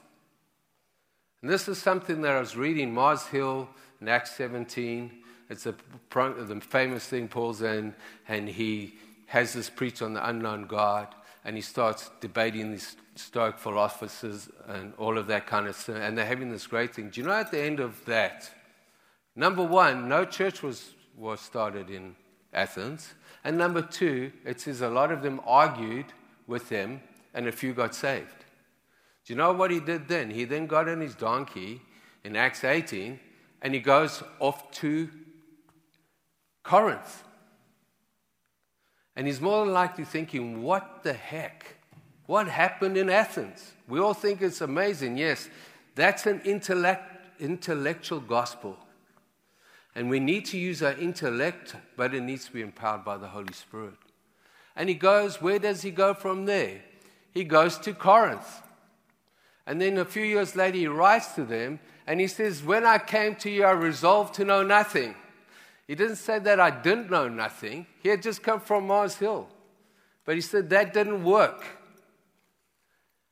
And 1.43 1.51
this 1.51 1.67
is 1.67 1.79
something 1.79 2.23
that 2.23 2.37
I 2.37 2.39
was 2.39 2.57
reading 2.57 2.95
Mars 2.95 3.27
Hill 3.27 3.69
in 4.01 4.07
Acts 4.07 4.37
17. 4.37 5.11
It's 5.51 5.67
a, 5.67 5.75
the 6.13 6.61
famous 6.61 7.05
thing 7.05 7.27
Paul's 7.27 7.63
in, 7.63 7.97
and 8.29 8.49
he 8.49 8.95
has 9.27 9.53
this 9.53 9.71
preach 9.71 10.03
on 10.03 10.15
the 10.15 10.29
unknown 10.29 10.67
God, 10.67 11.15
and 11.45 11.57
he 11.57 11.63
starts 11.63 12.11
debating 12.21 12.71
these 12.71 12.97
Stoic 13.17 13.59
philosophers 13.59 14.49
and 14.67 14.93
all 14.99 15.19
of 15.19 15.27
that 15.29 15.47
kind 15.47 15.67
of 15.67 15.77
stuff. 15.77 15.97
And 15.97 16.19
they're 16.19 16.27
having 16.27 16.51
this 16.51 16.67
great 16.67 16.95
thing. 16.95 17.11
Do 17.11 17.21
you 17.21 17.27
know 17.27 17.35
at 17.35 17.51
the 17.51 17.61
end 17.61 17.81
of 17.81 18.05
that, 18.07 18.51
number 19.37 19.63
one, 19.63 20.09
no 20.09 20.25
church 20.25 20.63
was, 20.63 20.91
was 21.17 21.41
started 21.41 21.91
in 21.91 22.17
Athens. 22.55 23.15
And 23.43 23.59
number 23.59 23.83
two, 23.83 24.33
it 24.45 24.61
says 24.61 24.81
a 24.81 24.89
lot 24.89 25.13
of 25.13 25.23
them 25.23 25.41
argued 25.45 26.07
with 26.47 26.69
them 26.69 27.03
and 27.35 27.47
a 27.47 27.53
few 27.53 27.75
got 27.75 27.95
saved. 27.95 28.45
Do 29.25 29.33
you 29.33 29.37
know 29.37 29.53
what 29.53 29.71
he 29.71 29.81
did 29.81 30.09
then? 30.09 30.31
He 30.31 30.45
then 30.45 30.67
got 30.67 30.89
on 30.89 31.01
his 31.01 31.15
donkey 31.15 31.83
in 32.23 32.37
Acts 32.37 32.65
18 32.65 33.19
and 33.63 33.75
he 33.75 33.81
goes 33.81 34.23
off 34.39 34.71
to 34.73 35.09
Corinth. 36.63 37.25
And 39.17 39.27
he's 39.27 39.41
more 39.41 39.65
than 39.65 39.75
likely 39.75 40.05
thinking, 40.05 40.63
what 40.63 41.03
the 41.03 41.13
heck? 41.13 41.77
What 42.27 42.49
happened 42.49 42.97
in 42.97 43.11
Athens? 43.11 43.73
We 43.87 44.01
all 44.01 44.15
think 44.15 44.43
it's 44.43 44.61
amazing. 44.61 45.17
Yes, 45.17 45.49
that's 45.95 46.27
an 46.27 46.41
intellect, 46.45 47.41
intellectual 47.41 48.21
gospel. 48.21 48.77
And 49.95 50.11
we 50.11 50.19
need 50.19 50.47
to 50.47 50.59
use 50.59 50.83
our 50.83 50.95
intellect, 50.95 51.77
but 51.97 52.15
it 52.15 52.23
needs 52.23 52.47
to 52.47 52.53
be 52.53 52.63
empowered 52.63 53.05
by 53.05 53.17
the 53.17 53.29
Holy 53.29 53.53
Spirit. 53.53 53.95
And 54.75 54.89
he 54.89 54.95
goes, 54.97 55.41
where 55.41 55.61
does 55.61 55.83
he 55.83 55.93
go 55.93 56.15
from 56.15 56.47
there? 56.47 56.83
He 57.33 57.45
goes 57.45 57.79
to 57.79 57.93
Corinth. 57.93 58.63
And 59.67 59.81
then 59.81 59.99
a 59.99 60.05
few 60.05 60.25
years 60.25 60.57
later, 60.57 60.79
he 60.79 60.87
writes 60.87 61.35
to 61.35 61.45
them 61.45 61.79
and 62.07 62.21
he 62.21 62.27
says, 62.27 62.63
When 62.63 62.85
I 62.85 62.99
came 62.99 63.35
to 63.37 63.51
you, 63.51 63.65
I 63.65 63.71
resolved 63.71 64.35
to 64.35 64.45
know 64.45 64.63
nothing. 64.63 65.15
He 65.87 65.95
didn't 65.95 66.17
say 66.17 66.39
that 66.39 66.59
I 66.59 66.71
didn't 66.71 67.11
know 67.11 67.29
nothing. 67.29 67.87
He 68.03 68.09
had 68.09 68.23
just 68.23 68.43
come 68.43 68.61
from 68.61 68.87
Mars 68.87 69.17
Hill. 69.17 69.49
But 70.25 70.37
he 70.37 70.41
said 70.41 70.71
that 70.71 70.95
didn't 70.95 71.25
work. 71.25 71.65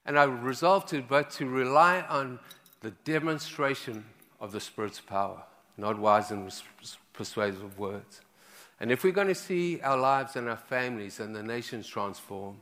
And 0.05 0.19
I 0.19 0.25
resolved 0.25 0.89
to, 0.89 1.03
but 1.03 1.31
to 1.33 1.47
rely 1.47 2.03
on 2.03 2.39
the 2.81 2.91
demonstration 3.05 4.05
of 4.41 4.53
the 4.53 4.61
Spirit's 4.61 5.01
power, 5.01 5.43
not 5.79 5.99
wise 5.99 6.31
and 6.31 6.53
persuasive 7.13 7.79
words. 7.79 8.21
And 8.81 8.91
if 8.91 9.05
we're 9.05 9.13
going 9.13 9.29
to 9.29 9.35
see 9.35 9.81
our 9.81 9.97
lives 9.97 10.35
and 10.35 10.49
our 10.49 10.57
families 10.57 11.21
and 11.21 11.35
the 11.35 11.43
nations 11.43 11.87
transformed, 11.87 12.59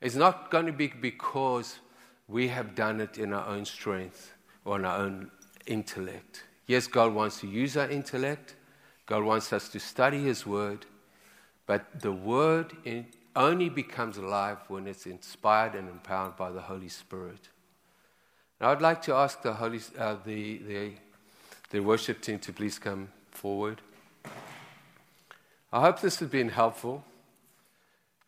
it's 0.00 0.14
not 0.14 0.50
going 0.50 0.66
to 0.66 0.72
be 0.72 0.86
because 0.86 1.80
we 2.28 2.48
have 2.48 2.74
done 2.74 3.00
it 3.00 3.18
in 3.18 3.32
our 3.32 3.46
own 3.48 3.64
strength 3.64 4.32
or 4.64 4.78
in 4.78 4.84
our 4.84 4.98
own 4.98 5.30
intellect. 5.66 6.44
Yes, 6.66 6.86
God 6.86 7.12
wants 7.12 7.40
to 7.40 7.48
use 7.48 7.76
our 7.76 7.90
intellect. 7.90 8.54
God 9.06 9.24
wants 9.24 9.52
us 9.52 9.68
to 9.70 9.80
study 9.80 10.22
His 10.22 10.46
Word. 10.46 10.86
But 11.66 12.00
the 12.00 12.12
Word 12.12 12.72
only 13.36 13.68
becomes 13.68 14.16
alive 14.16 14.58
when 14.68 14.86
it's 14.86 15.06
inspired 15.06 15.74
and 15.74 15.88
empowered 15.88 16.36
by 16.36 16.50
the 16.50 16.60
Holy 16.60 16.88
Spirit. 16.88 17.48
I'd 18.60 18.80
like 18.80 19.02
to 19.02 19.14
ask 19.14 19.42
the, 19.42 19.52
Holy, 19.52 19.80
uh, 19.98 20.16
the, 20.24 20.58
the, 20.58 20.92
the 21.70 21.80
worship 21.80 22.22
team 22.22 22.38
to 22.40 22.52
please 22.52 22.78
come 22.78 23.08
forward. 23.30 23.82
I 25.72 25.80
hope 25.80 26.00
this 26.00 26.20
has 26.20 26.28
been 26.28 26.48
helpful. 26.48 27.04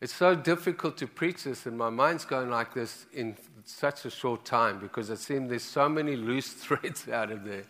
It's 0.01 0.13
so 0.13 0.35
difficult 0.35 0.99
to 0.99 1.07
preach 1.07 1.45
this, 1.45 1.65
and 1.65 1.79
my 1.79 1.89
mind's 1.89 2.25
going 2.25 2.51
like 2.51 2.75
this 2.75 3.07
in 3.15 3.37
such 3.65 4.05
a 4.05 4.11
short 4.11 4.45
time 4.45 4.79
because 4.79 5.09
it 5.09 5.19
seems 5.19 5.49
there's 5.49 5.63
so 5.63 5.89
many 5.89 6.17
loose 6.17 6.49
threads 6.53 7.09
out 7.09 7.31
of 7.31 7.45
there. 7.45 7.65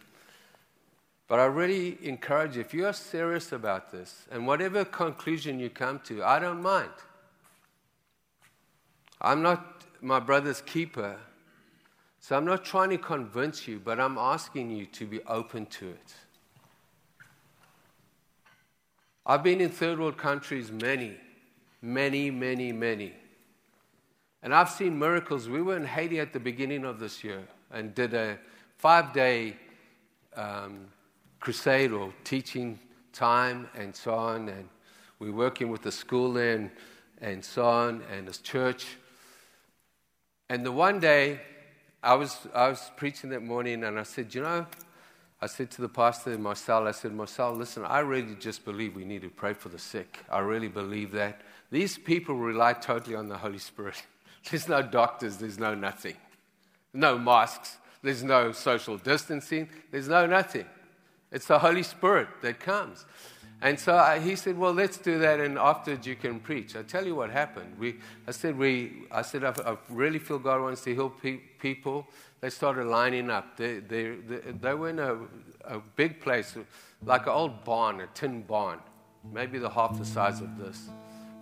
But 1.28 1.40
I 1.40 1.46
really 1.46 1.98
encourage 2.02 2.54
you, 2.54 2.60
if 2.60 2.72
you 2.72 2.86
are 2.86 2.92
serious 2.92 3.50
about 3.50 3.90
this, 3.90 4.26
and 4.30 4.46
whatever 4.46 4.84
conclusion 4.84 5.58
you 5.58 5.70
come 5.70 5.98
to, 6.04 6.22
I 6.22 6.38
don't 6.38 6.62
mind. 6.62 6.90
I'm 9.20 9.42
not 9.42 9.84
my 10.00 10.20
brother's 10.20 10.60
keeper, 10.60 11.16
so 12.20 12.36
I'm 12.36 12.44
not 12.44 12.64
trying 12.64 12.90
to 12.90 12.98
convince 12.98 13.66
you, 13.66 13.80
but 13.84 13.98
I'm 13.98 14.18
asking 14.18 14.70
you 14.70 14.86
to 14.86 15.06
be 15.06 15.20
open 15.24 15.66
to 15.66 15.88
it. 15.88 16.14
I've 19.24 19.42
been 19.42 19.60
in 19.60 19.70
third 19.70 19.98
world 19.98 20.16
countries 20.16 20.70
many, 20.70 21.16
many, 21.82 22.30
many, 22.30 22.70
many. 22.70 23.14
And 24.42 24.54
I've 24.54 24.70
seen 24.70 24.96
miracles. 24.96 25.48
We 25.48 25.62
were 25.62 25.76
in 25.76 25.84
Haiti 25.84 26.20
at 26.20 26.32
the 26.32 26.38
beginning 26.38 26.84
of 26.84 27.00
this 27.00 27.24
year 27.24 27.42
and 27.72 27.92
did 27.92 28.14
a 28.14 28.38
five 28.78 29.12
day 29.12 29.56
um, 30.36 30.86
crusade 31.40 31.92
or 31.92 32.12
teaching 32.24 32.78
time 33.12 33.68
and 33.74 33.94
so 33.94 34.14
on. 34.14 34.48
And 34.48 34.68
we're 35.18 35.32
working 35.32 35.70
with 35.70 35.82
the 35.82 35.92
school 35.92 36.32
there 36.32 36.56
and, 36.56 36.70
and 37.20 37.44
so 37.44 37.64
on 37.64 38.02
and 38.12 38.28
this 38.28 38.38
church. 38.38 38.86
And 40.48 40.64
the 40.64 40.72
one 40.72 41.00
day 41.00 41.40
I 42.02 42.14
was, 42.14 42.46
I 42.54 42.68
was 42.68 42.90
preaching 42.96 43.30
that 43.30 43.42
morning 43.42 43.82
and 43.84 43.98
I 43.98 44.04
said, 44.04 44.34
You 44.34 44.42
know, 44.42 44.66
I 45.40 45.46
said 45.46 45.70
to 45.72 45.82
the 45.82 45.88
pastor, 45.88 46.38
Marcel, 46.38 46.86
I 46.86 46.92
said, 46.92 47.12
Marcel, 47.12 47.52
listen, 47.52 47.84
I 47.84 47.98
really 47.98 48.34
just 48.36 48.64
believe 48.64 48.96
we 48.96 49.04
need 49.04 49.22
to 49.22 49.28
pray 49.28 49.52
for 49.52 49.68
the 49.68 49.78
sick. 49.78 50.24
I 50.30 50.38
really 50.38 50.68
believe 50.68 51.12
that. 51.12 51.42
These 51.70 51.98
people 51.98 52.36
rely 52.36 52.72
totally 52.74 53.16
on 53.16 53.28
the 53.28 53.36
Holy 53.36 53.58
Spirit. 53.58 54.02
There's 54.50 54.68
no 54.68 54.80
doctors, 54.80 55.38
there's 55.38 55.58
no 55.58 55.74
nothing. 55.74 56.14
No 56.92 57.18
masks, 57.18 57.78
there's 58.00 58.22
no 58.22 58.52
social 58.52 58.96
distancing, 58.96 59.68
there's 59.90 60.06
no 60.06 60.24
nothing. 60.24 60.66
It's 61.36 61.48
the 61.48 61.58
Holy 61.58 61.82
Spirit 61.82 62.28
that 62.40 62.60
comes. 62.60 63.04
And 63.60 63.78
so 63.78 63.94
I, 63.94 64.18
he 64.20 64.36
said, 64.36 64.56
Well, 64.56 64.72
let's 64.72 64.96
do 64.96 65.18
that, 65.18 65.38
and 65.38 65.58
afterwards 65.58 66.06
you 66.06 66.16
can 66.16 66.40
preach. 66.40 66.74
I 66.74 66.82
tell 66.82 67.06
you 67.06 67.14
what 67.14 67.28
happened. 67.28 67.78
We, 67.78 67.96
I 68.26 68.30
said, 68.30 68.56
we, 68.56 69.02
I, 69.10 69.20
said 69.20 69.44
I, 69.44 69.50
I 69.66 69.76
really 69.90 70.18
feel 70.18 70.38
God 70.38 70.62
wants 70.62 70.80
to 70.84 70.94
heal 70.94 71.10
pe- 71.10 71.42
people 71.58 72.06
they 72.40 72.48
started 72.48 72.86
lining 72.86 73.28
up. 73.28 73.54
They, 73.58 73.80
they, 73.80 74.14
they, 74.14 74.52
they 74.52 74.72
were 74.72 74.88
in 74.88 74.98
a, 74.98 75.18
a 75.66 75.78
big 75.94 76.22
place, 76.22 76.56
like 77.04 77.26
an 77.26 77.32
old 77.32 77.64
barn, 77.64 78.00
a 78.00 78.06
tin 78.14 78.40
barn, 78.40 78.78
maybe 79.30 79.58
the 79.58 79.68
half 79.68 79.98
the 79.98 80.06
size 80.06 80.40
of 80.40 80.56
this, 80.56 80.88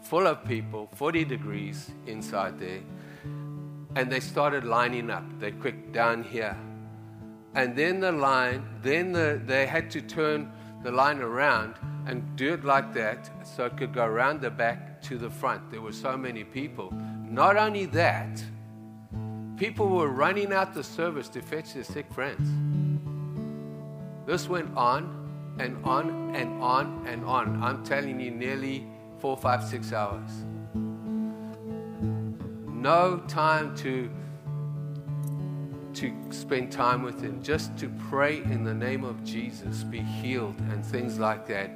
full 0.03 0.27
of 0.27 0.45
people, 0.45 0.89
40 0.97 1.25
degrees 1.25 1.93
inside 2.09 2.59
there. 2.59 2.81
And 3.95 4.11
they 4.11 4.19
started 4.19 4.65
lining 4.65 5.09
up. 5.09 5.23
They 5.39 5.53
quick 5.53 5.93
down 5.93 6.25
here. 6.25 6.57
And 7.55 7.77
then 7.77 8.01
the 8.01 8.13
line, 8.13 8.65
then 8.83 9.13
the, 9.13 9.41
they 9.45 9.67
had 9.67 9.91
to 9.93 10.01
turn 10.01 10.51
the 10.83 10.91
line 10.91 11.21
around 11.21 11.75
and 12.07 12.37
do 12.37 12.55
it 12.55 12.65
like 12.65 12.93
that 12.95 13.31
so 13.47 13.67
it 13.67 13.77
could 13.77 13.95
go 13.95 14.05
around 14.05 14.41
the 14.41 14.51
back 14.51 15.01
to 15.03 15.17
the 15.17 15.31
front. 15.31 15.71
There 15.71 15.81
were 15.81 15.93
so 15.93 16.17
many 16.17 16.45
people. 16.45 16.93
Not 17.29 17.57
only 17.57 17.87
that, 17.87 18.43
People 19.57 19.89
were 19.89 20.09
running 20.09 20.53
out 20.53 20.75
the 20.75 20.83
service 20.83 21.29
to 21.29 21.41
fetch 21.41 21.75
their 21.75 21.85
sick 21.85 22.13
friends. 22.13 22.49
This 24.27 24.49
went 24.49 24.77
on 24.77 25.57
and 25.61 25.77
on 25.85 26.35
and 26.35 26.61
on 26.61 27.07
and 27.07 27.25
on. 27.25 27.63
I'm 27.63 27.85
telling 27.85 28.19
you, 28.19 28.33
nearly 28.33 28.85
four, 29.21 29.37
five, 29.37 29.63
six 29.63 29.93
hours. 29.93 30.29
No 32.67 33.23
time 33.29 33.77
to 33.77 34.11
to 35.97 36.13
spend 36.31 36.73
time 36.73 37.03
with 37.03 37.21
him, 37.21 37.43
just 37.43 37.77
to 37.79 37.89
pray 38.11 38.39
in 38.39 38.65
the 38.65 38.75
name 38.75 39.05
of 39.05 39.23
Jesus, 39.25 39.85
be 39.85 40.01
healed, 40.01 40.59
and 40.71 40.85
things 40.85 41.19
like 41.19 41.47
that. 41.47 41.71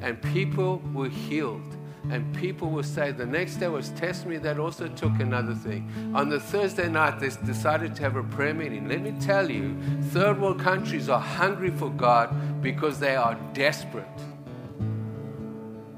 And 0.00 0.20
people 0.22 0.82
were 0.92 1.08
healed. 1.08 1.76
And 2.10 2.34
people 2.34 2.70
will 2.70 2.82
say 2.82 3.12
the 3.12 3.26
next 3.26 3.56
day 3.56 3.68
was 3.68 3.90
test 3.90 4.24
me. 4.24 4.38
That 4.38 4.58
also 4.58 4.88
took 4.88 5.20
another 5.20 5.54
thing. 5.54 6.12
On 6.14 6.30
the 6.30 6.40
thursday 6.40 6.88
night 6.88 7.20
they 7.20 7.28
decided 7.44 7.94
to 7.96 8.02
have 8.02 8.16
a 8.16 8.22
prayer 8.22 8.54
meeting. 8.54 8.88
Let 8.88 9.02
me 9.02 9.12
tell 9.20 9.50
you 9.50 9.76
third 10.04 10.40
world 10.40 10.60
countries 10.60 11.10
are 11.10 11.20
hungry 11.20 11.70
for 11.70 11.90
god 11.90 12.62
because 12.62 12.98
they 12.98 13.16
are 13.16 13.34
desperate. 13.52 14.06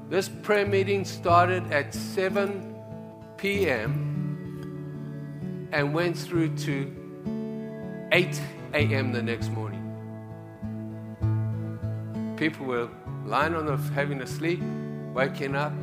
This 0.09 0.27
prayer 0.27 0.67
meeting 0.67 1.05
started 1.05 1.71
at 1.71 1.93
7 1.93 2.75
p.m 3.37 4.13
and 5.73 5.91
went 5.91 6.15
through 6.15 6.55
to 6.55 7.02
8 8.13 8.41
a.m 8.73 9.11
the 9.11 9.21
next 9.21 9.49
morning 9.49 9.81
people 12.37 12.65
were 12.65 12.87
lying 13.25 13.55
on 13.55 13.65
the 13.65 13.77
having 13.93 14.21
a 14.21 14.27
sleep 14.27 14.61
waking 15.13 15.55
up 15.55 15.73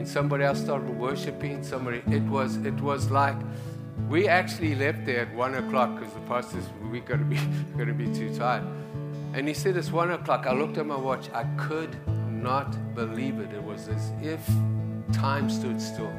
when 0.00 0.06
somebody 0.06 0.44
else 0.44 0.58
started 0.58 0.88
worshiping, 0.88 1.62
somebody, 1.62 2.02
it 2.10 2.22
was, 2.22 2.56
it 2.64 2.80
was 2.80 3.10
like, 3.10 3.36
we 4.08 4.28
actually 4.28 4.74
left 4.74 5.04
there 5.04 5.26
at 5.26 5.34
one 5.34 5.54
o'clock 5.56 5.98
because 5.98 6.14
the 6.14 6.20
pastor 6.20 6.58
said, 6.62 6.90
we're 6.90 7.02
to 7.02 7.18
be, 7.18 7.36
to 7.76 7.92
be 7.92 8.06
too 8.14 8.34
tired. 8.34 8.64
And 9.34 9.46
he 9.46 9.52
said, 9.52 9.76
it's 9.76 9.92
one 9.92 10.10
o'clock. 10.10 10.46
I 10.46 10.54
looked 10.54 10.78
at 10.78 10.86
my 10.86 10.96
watch. 10.96 11.28
I 11.34 11.44
could 11.58 11.94
not 12.30 12.94
believe 12.94 13.40
it. 13.40 13.52
It 13.52 13.62
was 13.62 13.88
as 13.88 14.10
if 14.22 14.40
time 15.12 15.50
stood 15.50 15.82
still. 15.82 16.12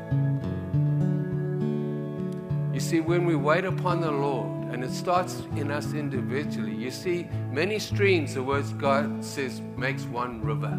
You 2.71 2.79
see, 2.79 2.99
when 2.99 3.25
we 3.25 3.35
wait 3.35 3.65
upon 3.65 4.01
the 4.01 4.11
Lord, 4.11 4.60
and 4.71 4.83
it 4.83 4.91
starts 4.91 5.43
in 5.55 5.69
us 5.69 5.93
individually, 5.93 6.73
you 6.73 6.91
see, 6.91 7.27
many 7.51 7.77
streams, 7.77 8.33
the 8.35 8.43
words 8.43 8.71
God 8.73 9.23
says, 9.23 9.61
makes 9.75 10.03
one 10.03 10.41
river. 10.41 10.77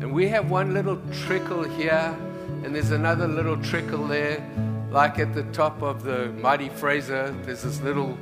And 0.00 0.12
we 0.12 0.28
have 0.28 0.50
one 0.50 0.74
little 0.74 1.00
trickle 1.24 1.64
here, 1.64 2.14
and 2.62 2.74
there's 2.74 2.90
another 2.90 3.26
little 3.26 3.56
trickle 3.62 4.06
there. 4.06 4.46
Like 4.90 5.18
at 5.18 5.34
the 5.34 5.44
top 5.44 5.82
of 5.82 6.04
the 6.04 6.28
mighty 6.40 6.68
Fraser, 6.68 7.34
there's 7.42 7.62
this 7.62 7.80
little 7.80 8.16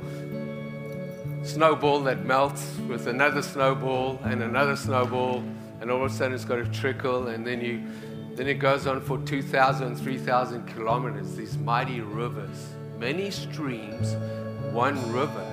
snowball 1.43 2.01
that 2.03 2.25
melts 2.25 2.77
with 2.87 3.07
another 3.07 3.41
snowball 3.41 4.19
and 4.23 4.41
another 4.41 4.75
snowball, 4.75 5.43
and 5.81 5.91
all 5.91 6.05
of 6.05 6.11
a 6.11 6.13
sudden 6.13 6.33
it's 6.33 6.45
got 6.45 6.59
a 6.59 6.65
trickle, 6.69 7.27
and 7.27 7.45
then 7.45 7.61
you 7.61 7.83
then 8.35 8.47
it 8.47 8.55
goes 8.55 8.85
on 8.85 8.99
for 8.99 9.17
2,000, 9.19 9.95
3,000 9.95 10.65
kilometers, 10.67 11.37
these 11.37 11.57
mighty 11.57 12.01
rivers, 12.01 12.74
many 12.97 13.31
streams, 13.31 14.15
one 14.71 15.11
river. 15.11 15.45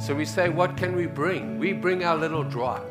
So 0.00 0.14
we 0.14 0.24
say, 0.24 0.48
what 0.48 0.76
can 0.76 0.94
we 0.94 1.06
bring? 1.06 1.58
We 1.58 1.72
bring 1.72 2.04
our 2.04 2.16
little 2.16 2.44
drop. 2.44 2.84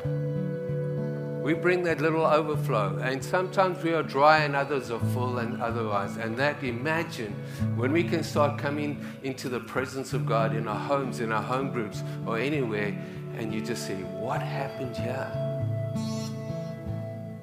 We 1.47 1.53
bring 1.53 1.83
that 1.83 2.01
little 2.01 2.25
overflow. 2.25 2.97
And 2.97 3.23
sometimes 3.23 3.81
we 3.81 3.93
are 3.93 4.03
dry 4.03 4.39
and 4.39 4.55
others 4.55 4.91
are 4.91 4.99
full 5.13 5.37
and 5.37 5.61
otherwise. 5.61 6.17
And 6.17 6.35
that, 6.37 6.61
imagine 6.63 7.33
when 7.77 7.93
we 7.93 8.03
can 8.03 8.23
start 8.23 8.59
coming 8.59 9.05
into 9.23 9.47
the 9.47 9.61
presence 9.61 10.13
of 10.13 10.25
God 10.25 10.55
in 10.55 10.67
our 10.67 10.79
homes, 10.79 11.21
in 11.21 11.31
our 11.31 11.41
home 11.41 11.71
groups, 11.71 12.03
or 12.25 12.37
anywhere, 12.37 12.97
and 13.37 13.53
you 13.53 13.61
just 13.61 13.87
say, 13.87 13.95
What 13.95 14.41
happened 14.41 14.97
here? 14.97 15.31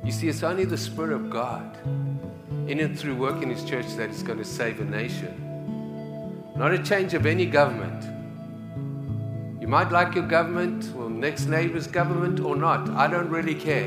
You 0.05 0.13
see, 0.13 0.29
it's 0.29 0.43
only 0.43 0.67
the 0.67 0.77
Spirit 0.77 1.15
of 1.15 1.31
God 1.31 1.79
in 2.69 2.81
and 2.81 2.99
through 2.99 3.17
work 3.17 3.43
in 3.43 3.49
his 3.49 3.65
church 3.65 3.87
that 3.97 4.11
is 4.11 4.23
going 4.23 4.39
to 4.39 4.45
save 4.45 4.81
a 4.81 4.85
nation. 4.85 5.54
Not 6.57 6.73
a 6.73 6.79
change 6.79 7.15
of 7.15 7.27
any 7.27 7.47
government. 7.47 8.05
You 9.61 9.67
might 9.67 9.91
like 9.91 10.15
your 10.15 10.27
government 10.27 10.95
or 10.97 11.11
next 11.11 11.47
neighbor's 11.47 11.89
government 11.89 12.39
or 12.39 12.55
not. 12.55 12.89
I 12.91 13.09
don't 13.09 13.29
really 13.29 13.57
care. 13.57 13.87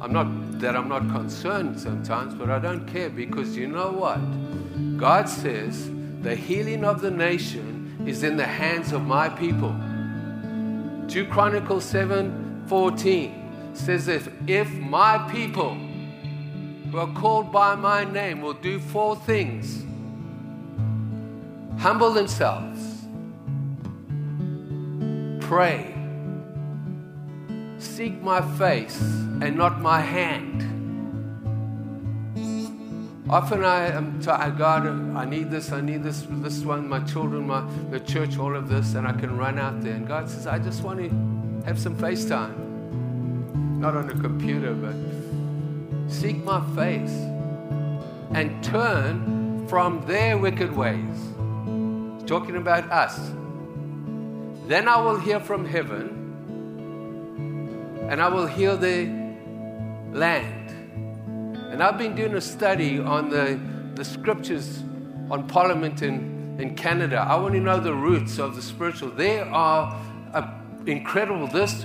I'm 0.00 0.12
not 0.12 0.60
that 0.60 0.76
I'm 0.76 0.88
not 0.88 1.08
concerned 1.08 1.80
sometimes, 1.80 2.34
but 2.34 2.50
I 2.50 2.60
don't 2.60 2.86
care 2.86 3.10
because 3.10 3.56
you 3.56 3.66
know 3.66 3.90
what? 3.90 4.20
God 4.96 5.28
says 5.28 5.90
the 6.20 6.36
healing 6.36 6.84
of 6.84 7.00
the 7.00 7.10
nation 7.10 8.04
is 8.06 8.22
in 8.22 8.36
the 8.36 8.46
hands 8.46 8.92
of 8.92 9.04
my 9.04 9.28
people. 9.28 9.74
2 11.08 11.26
Chronicles 11.26 11.84
7 11.84 12.64
14 12.68 13.70
says, 13.74 14.06
If, 14.06 14.28
if 14.46 14.70
my 14.72 15.18
people 15.32 15.74
who 16.90 16.98
are 16.98 17.12
called 17.14 17.50
by 17.50 17.74
my 17.74 18.04
name 18.04 18.40
will 18.40 18.54
do 18.54 18.78
four 18.78 19.16
things 19.16 19.85
humble 21.78 22.12
themselves, 22.12 23.06
pray, 25.40 25.94
seek 27.78 28.20
my 28.22 28.40
face 28.56 29.00
and 29.00 29.56
not 29.56 29.80
my 29.80 30.00
hand. 30.00 30.62
Often 33.28 33.64
I 33.64 33.88
am 33.88 34.20
t- 34.20 34.30
I 34.30 34.46
uh, 34.46 34.50
God, 34.50 34.86
I 35.16 35.24
need 35.24 35.50
this, 35.50 35.72
I 35.72 35.80
need 35.80 36.04
this, 36.04 36.26
this 36.30 36.60
one, 36.60 36.88
my 36.88 37.00
children, 37.00 37.48
my 37.48 37.68
the 37.90 37.98
church, 37.98 38.38
all 38.38 38.54
of 38.54 38.68
this, 38.68 38.94
and 38.94 39.06
I 39.06 39.12
can 39.12 39.36
run 39.36 39.58
out 39.58 39.82
there. 39.82 39.94
And 39.94 40.06
God 40.06 40.30
says, 40.30 40.46
I 40.46 40.60
just 40.60 40.84
want 40.84 41.00
to 41.00 41.66
have 41.66 41.76
some 41.76 41.96
face 41.96 42.24
time. 42.24 43.80
Not 43.80 43.96
on 43.96 44.08
a 44.10 44.14
computer, 44.14 44.74
but 44.74 44.94
seek 46.08 46.36
my 46.44 46.60
face 46.76 47.10
and 48.30 48.62
turn 48.62 49.66
from 49.66 50.06
their 50.06 50.38
wicked 50.38 50.74
ways. 50.74 51.25
Talking 52.26 52.56
about 52.56 52.90
us. 52.90 53.16
Then 54.66 54.88
I 54.88 55.00
will 55.00 55.18
hear 55.18 55.40
from 55.40 55.64
heaven 55.64 56.16
and 58.10 58.20
I 58.20 58.28
will 58.28 58.46
heal 58.46 58.76
the 58.76 59.06
land. 60.12 60.70
And 61.72 61.82
I've 61.82 61.98
been 61.98 62.14
doing 62.14 62.34
a 62.34 62.40
study 62.40 62.98
on 62.98 63.30
the, 63.30 63.60
the 63.94 64.04
scriptures 64.04 64.82
on 65.30 65.46
Parliament 65.48 66.02
in, 66.02 66.56
in 66.60 66.74
Canada. 66.76 67.18
I 67.18 67.36
want 67.36 67.54
to 67.54 67.60
know 67.60 67.80
the 67.80 67.94
roots 67.94 68.38
of 68.38 68.54
the 68.54 68.62
spiritual. 68.62 69.10
They 69.10 69.40
are 69.40 70.00
uh, 70.32 70.48
incredible. 70.86 71.48
This, 71.48 71.84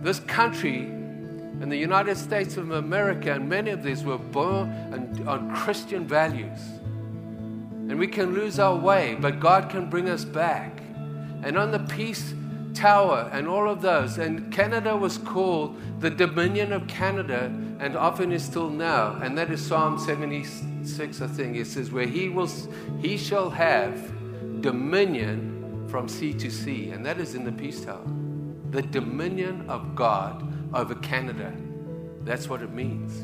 this 0.00 0.20
country 0.20 0.80
in 0.80 1.68
the 1.68 1.76
United 1.76 2.16
States 2.16 2.56
of 2.56 2.70
America, 2.70 3.34
and 3.34 3.48
many 3.48 3.70
of 3.70 3.82
these 3.82 4.04
were 4.04 4.18
born 4.18 4.70
on 5.26 5.54
Christian 5.54 6.06
values. 6.06 6.58
And 7.92 7.98
we 7.98 8.06
can 8.06 8.32
lose 8.32 8.58
our 8.58 8.74
way, 8.74 9.18
but 9.20 9.38
God 9.38 9.68
can 9.68 9.90
bring 9.90 10.08
us 10.08 10.24
back. 10.24 10.80
And 11.42 11.58
on 11.58 11.72
the 11.72 11.78
peace 11.78 12.32
tower 12.72 13.28
and 13.34 13.46
all 13.46 13.68
of 13.68 13.82
those. 13.82 14.16
And 14.16 14.50
Canada 14.50 14.96
was 14.96 15.18
called 15.18 15.76
the 16.00 16.08
Dominion 16.08 16.72
of 16.72 16.88
Canada 16.88 17.52
and 17.80 17.94
often 17.94 18.32
is 18.32 18.42
still 18.42 18.70
now. 18.70 19.18
And 19.20 19.36
that 19.36 19.50
is 19.50 19.60
Psalm 19.60 19.98
76, 19.98 21.20
I 21.20 21.26
think. 21.26 21.58
It 21.58 21.66
says, 21.66 21.90
Where 21.90 22.06
he, 22.06 22.30
will, 22.30 22.48
he 23.02 23.18
shall 23.18 23.50
have 23.50 24.10
dominion 24.62 25.86
from 25.90 26.08
sea 26.08 26.32
to 26.32 26.50
sea. 26.50 26.92
And 26.92 27.04
that 27.04 27.18
is 27.18 27.34
in 27.34 27.44
the 27.44 27.52
Peace 27.52 27.84
Tower. 27.84 28.06
The 28.70 28.80
dominion 28.80 29.68
of 29.68 29.94
God 29.94 30.50
over 30.74 30.94
Canada. 30.94 31.52
That's 32.24 32.48
what 32.48 32.62
it 32.62 32.72
means. 32.72 33.20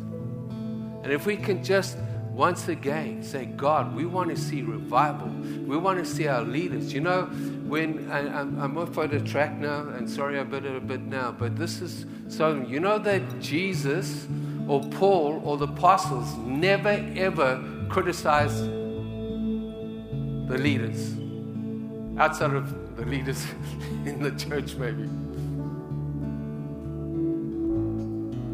And 1.02 1.10
if 1.10 1.24
we 1.24 1.38
can 1.38 1.64
just 1.64 1.96
once 2.38 2.68
again 2.68 3.20
say, 3.20 3.46
God, 3.46 3.96
we 3.96 4.06
want 4.06 4.30
to 4.30 4.36
see 4.36 4.62
revival. 4.62 5.26
We 5.26 5.76
want 5.76 5.98
to 5.98 6.04
see 6.04 6.28
our 6.28 6.42
leaders. 6.42 6.92
You 6.94 7.00
know, 7.00 7.22
when 7.66 8.08
I, 8.12 8.20
am 8.20 8.56
I'm 8.60 8.78
off 8.78 8.96
on 8.96 9.10
the 9.10 9.18
track 9.18 9.58
now, 9.58 9.88
and 9.88 10.08
sorry 10.08 10.38
I 10.38 10.44
bit 10.44 10.64
it 10.64 10.76
a 10.76 10.80
bit 10.80 11.00
now, 11.00 11.32
but 11.32 11.56
this 11.56 11.80
is 11.80 12.06
so, 12.28 12.64
you 12.64 12.78
know 12.78 12.96
that 13.00 13.40
Jesus 13.40 14.28
or 14.68 14.80
Paul 14.84 15.42
or 15.44 15.56
the 15.56 15.66
apostles 15.66 16.32
never 16.36 17.04
ever 17.16 17.60
criticized 17.88 18.64
the 20.48 20.58
leaders 20.58 21.14
outside 22.20 22.52
of 22.52 22.96
the 22.96 23.04
leaders 23.04 23.44
in 24.06 24.22
the 24.22 24.30
church, 24.30 24.76
maybe. 24.76 25.10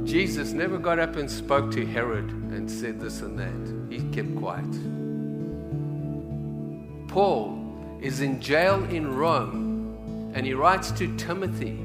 Jesus 0.04 0.52
never 0.52 0.78
got 0.78 0.98
up 0.98 1.16
and 1.16 1.30
spoke 1.30 1.72
to 1.72 1.86
Herod 1.86 2.30
and 2.30 2.70
said 2.70 3.00
this 3.00 3.22
and 3.22 3.38
that. 3.38 3.92
He 3.92 4.02
kept 4.10 4.36
quiet. 4.36 4.70
Paul 7.08 7.98
is 8.02 8.20
in 8.20 8.40
jail 8.40 8.84
in 8.84 9.14
Rome 9.14 10.32
and 10.34 10.44
he 10.44 10.52
writes 10.52 10.90
to 10.92 11.16
Timothy 11.16 11.78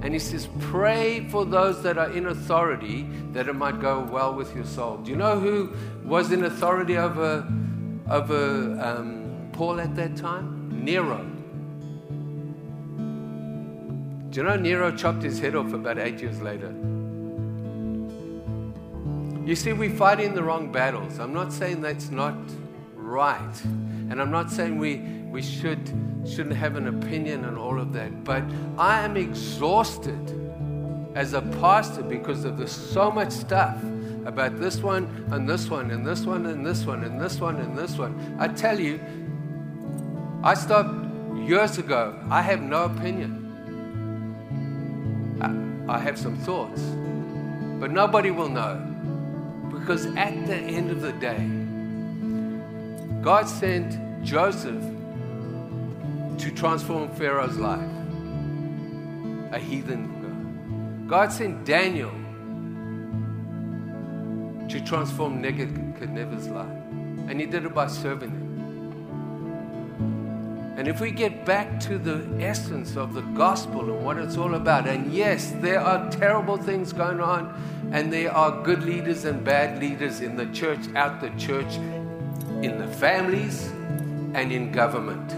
and 0.00 0.12
he 0.12 0.18
says, 0.18 0.48
Pray 0.60 1.28
for 1.28 1.44
those 1.44 1.82
that 1.82 1.98
are 1.98 2.10
in 2.10 2.26
authority 2.26 3.02
that 3.32 3.48
it 3.48 3.54
might 3.54 3.80
go 3.80 4.00
well 4.00 4.34
with 4.34 4.54
your 4.54 4.64
soul. 4.64 4.98
Do 4.98 5.10
you 5.10 5.16
know 5.16 5.38
who 5.38 5.72
was 6.04 6.32
in 6.32 6.44
authority 6.44 6.96
over, 6.96 7.46
over 8.08 8.80
um, 8.80 9.50
Paul 9.52 9.80
at 9.80 9.94
that 9.96 10.16
time? 10.16 10.84
Nero. 10.84 11.18
Do 14.30 14.40
you 14.40 14.46
know 14.46 14.56
Nero 14.56 14.94
chopped 14.96 15.22
his 15.22 15.40
head 15.40 15.54
off 15.56 15.72
about 15.72 15.98
eight 15.98 16.20
years 16.20 16.40
later? 16.40 16.74
You 19.48 19.56
see, 19.56 19.72
we're 19.72 19.88
fighting 19.88 20.34
the 20.34 20.42
wrong 20.42 20.70
battles. 20.70 21.18
I'm 21.18 21.32
not 21.32 21.54
saying 21.54 21.80
that's 21.80 22.10
not 22.10 22.34
right. 22.94 23.64
And 23.64 24.20
I'm 24.20 24.30
not 24.30 24.50
saying 24.50 24.76
we, 24.76 24.96
we 25.30 25.40
should, 25.40 25.90
shouldn't 26.28 26.54
have 26.54 26.76
an 26.76 26.86
opinion 26.86 27.46
on 27.46 27.56
all 27.56 27.80
of 27.80 27.94
that. 27.94 28.24
But 28.24 28.42
I 28.76 29.02
am 29.06 29.16
exhausted 29.16 30.20
as 31.14 31.32
a 31.32 31.40
pastor 31.40 32.02
because 32.02 32.44
of 32.44 32.58
the 32.58 32.68
so 32.68 33.10
much 33.10 33.30
stuff 33.30 33.82
about 34.26 34.60
this 34.60 34.82
one 34.82 35.04
and 35.30 35.48
this 35.48 35.70
one 35.70 35.92
and 35.92 36.06
this 36.06 36.26
one 36.26 36.44
and 36.44 36.66
this 36.66 36.84
one 36.84 37.02
and 37.02 37.18
this 37.18 37.40
one 37.40 37.56
and 37.56 37.74
this 37.74 37.96
one. 37.96 38.36
I 38.38 38.48
tell 38.48 38.78
you, 38.78 39.00
I 40.42 40.52
stopped 40.52 41.38
years 41.38 41.78
ago. 41.78 42.22
I 42.28 42.42
have 42.42 42.60
no 42.60 42.84
opinion. 42.84 43.46
I, 45.40 45.94
I 45.94 45.98
have 46.00 46.18
some 46.18 46.36
thoughts, 46.36 46.82
but 47.80 47.90
nobody 47.90 48.30
will 48.30 48.50
know. 48.50 48.96
Because 49.88 50.04
at 50.18 50.46
the 50.46 50.54
end 50.54 50.90
of 50.90 51.00
the 51.00 51.12
day, 51.12 51.48
God 53.22 53.48
sent 53.48 54.22
Joseph 54.22 54.84
to 56.36 56.50
transform 56.50 57.08
Pharaoh's 57.14 57.56
life, 57.56 57.88
a 59.50 59.58
heathen 59.58 60.04
God. 60.20 61.08
God 61.08 61.32
sent 61.32 61.64
Daniel 61.64 62.10
to 64.68 64.78
transform 64.84 65.40
Nebuchadnezzar's 65.40 66.48
life, 66.48 66.68
and 67.26 67.40
he 67.40 67.46
did 67.46 67.64
it 67.64 67.74
by 67.74 67.86
serving 67.86 68.30
him. 68.30 68.47
And 70.78 70.86
if 70.86 71.00
we 71.00 71.10
get 71.10 71.44
back 71.44 71.80
to 71.80 71.98
the 71.98 72.24
essence 72.38 72.96
of 72.96 73.12
the 73.12 73.22
gospel 73.22 73.80
and 73.80 74.04
what 74.04 74.16
it's 74.16 74.36
all 74.36 74.54
about, 74.54 74.86
and 74.86 75.12
yes, 75.12 75.52
there 75.56 75.80
are 75.80 76.08
terrible 76.08 76.56
things 76.56 76.92
going 76.92 77.18
on, 77.20 77.90
and 77.90 78.12
there 78.12 78.32
are 78.32 78.62
good 78.62 78.84
leaders 78.84 79.24
and 79.24 79.42
bad 79.42 79.80
leaders 79.80 80.20
in 80.20 80.36
the 80.36 80.46
church, 80.52 80.78
out 80.94 81.20
the 81.20 81.30
church, 81.30 81.74
in 82.62 82.78
the 82.78 82.86
families, 82.86 83.66
and 84.34 84.52
in 84.52 84.70
government. 84.70 85.32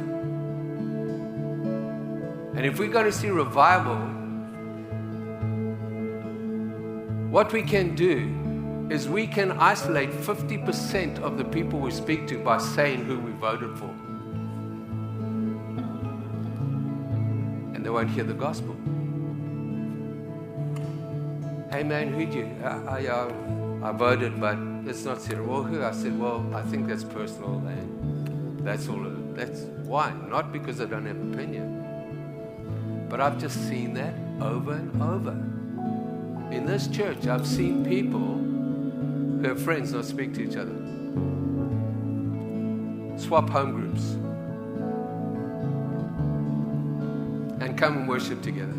And 2.54 2.66
if 2.66 2.78
we're 2.78 2.92
going 2.92 3.06
to 3.06 3.12
see 3.12 3.30
revival, 3.30 3.96
what 7.30 7.50
we 7.50 7.62
can 7.62 7.94
do 7.94 8.28
is 8.90 9.08
we 9.08 9.26
can 9.26 9.52
isolate 9.52 10.10
50% 10.10 11.18
of 11.20 11.38
the 11.38 11.44
people 11.46 11.78
we 11.78 11.92
speak 11.92 12.26
to 12.26 12.38
by 12.44 12.58
saying 12.58 13.06
who 13.06 13.18
we 13.18 13.30
voted 13.30 13.78
for. 13.78 14.09
They 17.90 17.94
won't 17.94 18.10
hear 18.10 18.22
the 18.22 18.32
gospel. 18.32 18.76
Hey 21.72 21.82
man, 21.82 22.12
who'd 22.12 22.32
you? 22.32 22.48
I, 22.62 22.68
I, 22.68 23.06
uh, 23.08 23.32
I 23.82 23.90
voted, 23.90 24.40
but 24.40 24.56
it's 24.88 25.04
not 25.04 25.18
who? 25.24 25.82
I 25.82 25.90
said, 25.90 26.16
well, 26.16 26.48
I 26.54 26.62
think 26.62 26.86
that's 26.86 27.02
personal, 27.02 27.56
and 27.66 28.60
that's 28.64 28.88
all. 28.88 29.04
That's 29.34 29.62
why. 29.82 30.12
Not 30.28 30.52
because 30.52 30.80
I 30.80 30.84
don't 30.84 31.04
have 31.04 31.16
opinion, 31.16 33.06
but 33.08 33.20
I've 33.20 33.40
just 33.40 33.68
seen 33.68 33.94
that 33.94 34.14
over 34.40 34.74
and 34.74 35.02
over. 35.02 35.32
In 36.54 36.66
this 36.66 36.86
church, 36.86 37.26
I've 37.26 37.44
seen 37.44 37.84
people 37.84 38.36
who 39.40 39.48
have 39.48 39.60
friends 39.60 39.92
not 39.92 40.04
speak 40.04 40.32
to 40.34 40.42
each 40.42 40.56
other, 40.56 40.76
swap 43.18 43.50
home 43.50 43.72
groups. 43.72 44.19
Come 47.80 47.96
and 47.96 48.08
worship 48.08 48.42
together. 48.42 48.74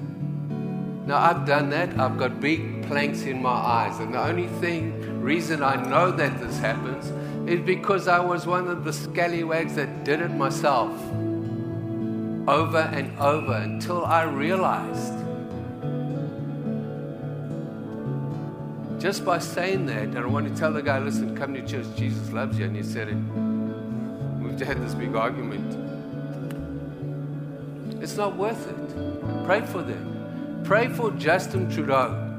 Now, 1.08 1.18
I've 1.18 1.47
done 1.47 1.72
that. 1.72 1.99
I've 1.99 2.20
got 2.20 2.39
big 2.39 2.86
planks 2.86 3.24
in 3.24 3.41
my 3.41 3.49
eyes. 3.49 3.99
And 3.99 4.14
the 4.14 4.22
only 4.22 4.47
thing, 4.47 5.20
reason 5.20 5.64
I 5.64 5.76
know 5.89 6.12
that 6.12 6.39
this 6.39 6.60
happens 6.60 7.12
is 7.49 7.60
because 7.62 8.08
I 8.08 8.20
was 8.20 8.45
one 8.45 8.68
of 8.68 8.84
the 8.84 8.93
scallywags 8.93 9.74
that 9.76 10.04
did 10.04 10.22
it 10.22 10.30
myself 10.30 10.91
over 12.47 12.89
and 12.93 13.18
over 13.20 13.54
until 13.54 14.06
I 14.06 14.24
realized. 14.24 15.14
Just 19.02 19.26
by 19.26 19.39
saying 19.39 19.88
that, 19.88 20.04
and 20.04 20.18
I 20.20 20.26
want 20.28 20.47
to 20.47 20.56
tell 20.56 20.72
the 20.72 20.84
guy, 20.84 20.99
listen, 20.99 21.36
come 21.36 21.56
to 21.56 21.66
church, 21.66 21.88
Jesus 21.95 22.32
loves 22.32 22.60
you. 22.60 22.66
And 22.66 22.76
he 22.76 22.84
said 22.84 23.08
it. 23.08 23.18
We've 24.39 24.60
had 24.60 24.80
this 24.80 24.93
big 24.93 25.16
argument. 25.16 25.80
It's 28.02 28.18
not 28.18 28.36
worth 28.36 28.68
it. 28.68 29.45
Pray 29.45 29.62
for 29.62 29.84
them. 29.84 30.64
Pray 30.64 30.89
for 30.89 31.12
Justin 31.12 31.70
Trudeau. 31.70 32.30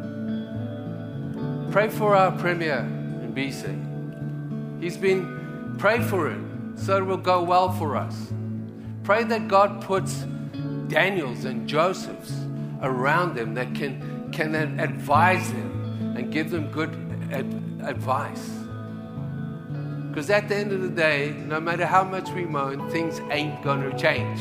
Pray 1.70 1.88
for 1.88 2.16
our 2.16 2.32
Premier 2.32 2.78
in 2.78 3.32
BC. 3.32 4.82
He's 4.82 4.96
been, 4.96 5.76
pray 5.78 6.00
for 6.00 6.28
him 6.28 6.74
so 6.76 6.96
it 6.96 7.06
will 7.06 7.16
go 7.16 7.44
well 7.44 7.70
for 7.70 7.96
us. 7.96 8.32
Pray 9.04 9.22
that 9.22 9.46
God 9.46 9.80
puts 9.82 10.24
Daniels 10.88 11.44
and 11.44 11.68
Josephs 11.68 12.34
around 12.82 13.36
them 13.36 13.54
that 13.54 13.72
can, 13.74 14.30
can 14.32 14.56
advise 14.56 15.50
them 15.52 16.14
and 16.16 16.32
give 16.32 16.50
them 16.50 16.70
good 16.72 16.90
ad- 17.30 17.80
advice. 17.84 18.50
Because 20.08 20.28
at 20.28 20.48
the 20.48 20.56
end 20.56 20.72
of 20.72 20.82
the 20.82 20.90
day, 20.90 21.34
no 21.46 21.60
matter 21.60 21.86
how 21.86 22.02
much 22.02 22.28
we 22.30 22.44
moan, 22.44 22.90
things 22.90 23.20
ain't 23.30 23.62
going 23.62 23.88
to 23.88 23.96
change. 23.96 24.40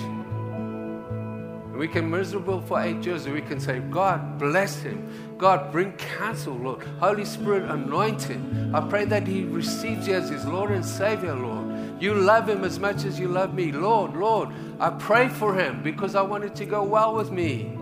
We 1.82 1.88
can 1.88 2.12
miserable 2.12 2.62
for 2.62 2.80
eight 2.80 3.04
years, 3.04 3.26
and 3.26 3.34
we 3.34 3.42
can 3.42 3.60
say, 3.60 3.80
God, 3.80 4.38
bless 4.38 4.84
him. 4.84 5.36
God, 5.40 5.72
bring 5.72 5.94
counsel, 5.94 6.54
Lord. 6.54 6.84
Holy 7.00 7.26
Spirit, 7.26 7.64
anoint 7.72 8.22
him. 8.22 8.76
I 8.76 8.82
pray 8.82 9.04
that 9.06 9.26
he 9.26 9.46
receives 9.46 10.08
you 10.08 10.14
as 10.14 10.30
his 10.30 10.46
Lord 10.46 10.70
and 10.70 10.86
Savior, 10.86 11.34
Lord. 11.34 12.00
You 12.00 12.14
love 12.14 12.48
him 12.48 12.64
as 12.64 12.78
much 12.78 13.04
as 13.04 13.20
you 13.20 13.30
love 13.30 13.56
me. 13.56 13.72
Lord, 13.72 14.16
Lord, 14.16 14.50
I 14.80 14.92
pray 14.92 15.28
for 15.28 15.60
him 15.60 15.82
because 15.82 16.14
I 16.14 16.22
want 16.22 16.44
it 16.44 16.54
to 16.58 16.66
go 16.66 16.84
well 16.84 17.16
with 17.16 17.32
me. 17.32 17.76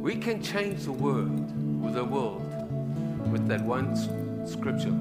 We 0.00 0.16
can 0.16 0.42
change 0.42 0.84
the 0.84 0.92
world 0.92 1.82
with 1.82 1.92
the 1.92 2.04
world 2.04 2.40
with 3.30 3.46
that 3.48 3.60
one 3.60 3.94
scripture. 4.46 4.98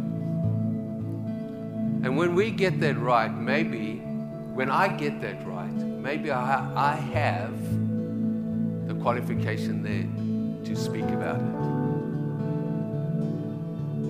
And 2.05 2.15
when 2.17 2.35
we 2.35 2.51
get 2.51 2.79
that 2.81 2.99
right, 2.99 3.33
maybe 3.35 3.95
when 4.53 4.69
I 4.69 4.89
get 4.89 5.21
that 5.21 5.43
right, 5.43 5.73
maybe 5.73 6.29
I, 6.29 6.91
I 6.93 6.95
have 6.97 7.59
the 8.87 8.93
qualification 8.93 9.81
there 9.81 10.05
to 10.65 10.75
speak 10.79 11.05
about 11.05 11.41
it. 11.41 11.55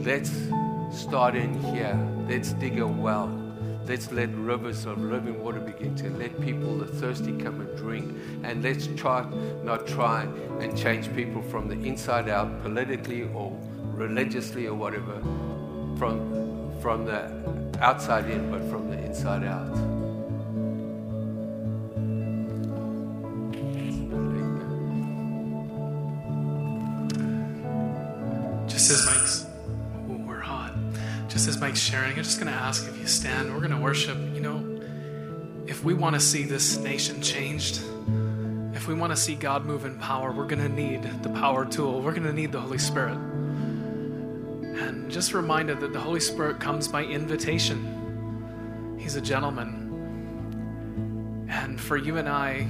Let's 0.05 0.29
start 0.91 1.35
in 1.35 1.53
here. 1.73 1.97
Let's 2.27 2.51
dig 2.51 2.79
a 2.79 2.85
well. 2.85 3.31
Let's 3.85 4.11
let 4.11 4.29
rivers 4.35 4.85
of 4.85 5.01
living 5.01 5.41
water 5.41 5.61
begin 5.61 5.95
to 5.95 6.09
let 6.09 6.41
people, 6.41 6.77
the 6.79 6.87
thirsty, 6.87 7.31
come 7.37 7.61
and 7.61 7.77
drink. 7.77 8.13
And 8.43 8.61
let's 8.61 8.87
try, 8.97 9.25
not 9.63 9.87
try 9.87 10.23
and 10.59 10.77
change 10.77 11.15
people 11.15 11.41
from 11.43 11.69
the 11.69 11.75
inside 11.87 12.27
out, 12.27 12.61
politically 12.61 13.23
or 13.33 13.57
religiously 13.93 14.67
or 14.67 14.73
whatever, 14.73 15.21
from, 15.97 16.77
from 16.81 17.05
the 17.05 17.64
outside 17.79 18.29
in, 18.29 18.49
but 18.51 18.61
from 18.69 18.89
the 18.89 18.97
inside 18.97 19.43
out. 19.43 19.73
Just 28.67 28.91
as 28.91 29.05
Mike's, 29.05 29.45
we're 30.27 30.39
hot. 30.39 30.73
Just 31.27 31.47
as 31.47 31.59
Mike's 31.59 31.79
sharing, 31.79 32.11
I'm 32.11 32.23
just 32.23 32.39
going 32.39 32.51
to 32.51 32.57
ask 32.57 32.87
if 32.87 32.97
you 32.97 33.07
stand. 33.07 33.53
We're 33.53 33.59
going 33.59 33.71
to 33.71 33.77
worship. 33.77 34.17
You 34.33 34.41
know, 34.41 34.81
if 35.67 35.83
we 35.83 35.93
want 35.93 36.15
to 36.15 36.19
see 36.19 36.43
this 36.43 36.77
nation 36.77 37.21
changed, 37.21 37.81
if 38.73 38.87
we 38.87 38.93
want 38.93 39.11
to 39.11 39.17
see 39.17 39.35
God 39.35 39.65
move 39.65 39.85
in 39.85 39.97
power, 39.97 40.31
we're 40.31 40.47
going 40.47 40.61
to 40.61 40.69
need 40.69 41.03
the 41.23 41.29
power 41.29 41.65
tool. 41.65 42.01
We're 42.01 42.11
going 42.11 42.23
to 42.23 42.33
need 42.33 42.51
the 42.51 42.59
Holy 42.59 42.77
Spirit. 42.77 43.34
Just 45.15 45.33
reminded 45.33 45.79
that 45.79 45.93
the 45.93 45.99
Holy 46.01 46.19
Spirit 46.19 46.59
comes 46.59 46.89
by 46.89 47.05
invitation. 47.05 48.97
He's 48.99 49.15
a 49.15 49.21
gentleman. 49.21 51.47
And 51.49 51.79
for 51.79 51.95
you 51.95 52.17
and 52.17 52.27
I, 52.27 52.63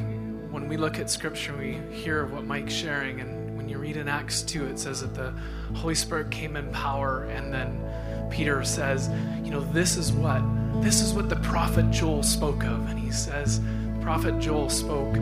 when 0.51 0.67
we 0.67 0.77
look 0.77 0.99
at 0.99 1.09
Scripture, 1.09 1.57
we 1.57 1.79
hear 1.89 2.27
what 2.27 2.45
Mike's 2.45 2.71
sharing. 2.71 3.19
And 3.19 3.57
when 3.57 3.67
you 3.67 3.79
read 3.79 3.97
in 3.97 4.07
Acts 4.07 4.43
2, 4.43 4.67
it 4.67 4.77
says 4.77 5.01
that 5.01 5.15
the 5.15 5.33
Holy 5.73 5.95
Spirit 5.95 6.29
came 6.29 6.55
in 6.55 6.71
power. 6.71 7.23
And 7.23 7.51
then 7.51 7.83
Peter 8.29 8.63
says, 8.63 9.09
you 9.43 9.49
know, 9.49 9.61
this 9.73 9.97
is 9.97 10.11
what 10.11 10.43
this 10.83 11.01
is 11.01 11.13
what 11.13 11.29
the 11.29 11.37
prophet 11.37 11.89
Joel 11.89 12.21
spoke 12.21 12.63
of. 12.63 12.87
And 12.91 12.99
he 12.99 13.09
says, 13.09 13.59
prophet 14.01 14.37
Joel 14.37 14.69
spoke 14.69 15.17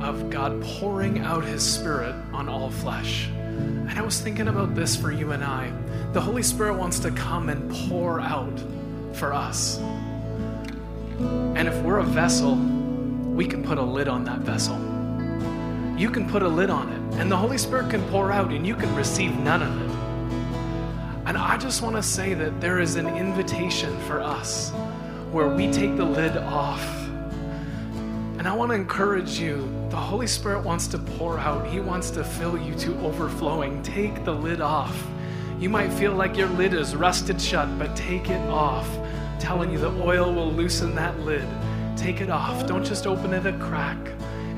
of 0.00 0.30
God 0.30 0.62
pouring 0.62 1.18
out 1.18 1.44
his 1.44 1.62
spirit 1.62 2.14
on 2.32 2.48
all 2.48 2.70
flesh. 2.70 3.28
And 3.88 3.98
I 3.98 4.02
was 4.02 4.20
thinking 4.20 4.48
about 4.48 4.74
this 4.74 4.96
for 4.96 5.12
you 5.12 5.32
and 5.32 5.44
I. 5.44 5.72
The 6.12 6.20
Holy 6.20 6.42
Spirit 6.42 6.74
wants 6.74 6.98
to 7.00 7.10
come 7.10 7.48
and 7.48 7.70
pour 7.88 8.20
out 8.20 8.62
for 9.12 9.32
us. 9.32 9.78
And 11.18 11.68
if 11.68 11.76
we're 11.82 11.98
a 11.98 12.04
vessel, 12.04 12.56
we 12.56 13.46
can 13.46 13.62
put 13.62 13.78
a 13.78 13.82
lid 13.82 14.08
on 14.08 14.24
that 14.24 14.40
vessel. 14.40 14.76
You 15.98 16.10
can 16.10 16.28
put 16.28 16.42
a 16.42 16.48
lid 16.48 16.70
on 16.70 16.88
it, 16.88 17.20
and 17.20 17.30
the 17.30 17.36
Holy 17.36 17.58
Spirit 17.58 17.90
can 17.90 18.02
pour 18.08 18.32
out, 18.32 18.50
and 18.50 18.66
you 18.66 18.74
can 18.74 18.94
receive 18.94 19.38
none 19.38 19.62
of 19.62 19.82
it. 19.82 19.90
And 21.26 21.38
I 21.38 21.56
just 21.56 21.82
want 21.82 21.96
to 21.96 22.02
say 22.02 22.34
that 22.34 22.60
there 22.60 22.80
is 22.80 22.96
an 22.96 23.06
invitation 23.06 23.96
for 24.00 24.20
us 24.20 24.70
where 25.30 25.48
we 25.48 25.70
take 25.70 25.96
the 25.96 26.04
lid 26.04 26.36
off. 26.36 26.82
And 28.38 28.48
I 28.48 28.52
want 28.54 28.70
to 28.70 28.74
encourage 28.74 29.38
you 29.38 29.58
the 29.92 29.98
Holy 29.98 30.26
Spirit 30.26 30.64
wants 30.64 30.86
to 30.86 30.96
pour 30.96 31.38
out, 31.38 31.66
He 31.66 31.78
wants 31.78 32.10
to 32.12 32.24
fill 32.24 32.56
you 32.56 32.74
to 32.76 32.98
overflowing. 33.00 33.82
Take 33.82 34.24
the 34.24 34.32
lid 34.32 34.62
off. 34.62 35.06
You 35.60 35.68
might 35.68 35.92
feel 35.92 36.14
like 36.14 36.34
your 36.34 36.48
lid 36.48 36.72
is 36.72 36.96
rusted 36.96 37.38
shut, 37.38 37.78
but 37.78 37.94
take 37.94 38.30
it 38.30 38.40
off. 38.48 38.88
I'm 38.96 39.38
telling 39.38 39.70
you, 39.70 39.76
the 39.76 39.90
oil 40.02 40.32
will 40.32 40.50
loosen 40.50 40.94
that 40.94 41.20
lid. 41.20 41.46
Take 41.94 42.22
it 42.22 42.30
off. 42.30 42.66
Don't 42.66 42.82
just 42.82 43.06
open 43.06 43.34
it 43.34 43.44
a 43.44 43.52
crack. 43.58 43.98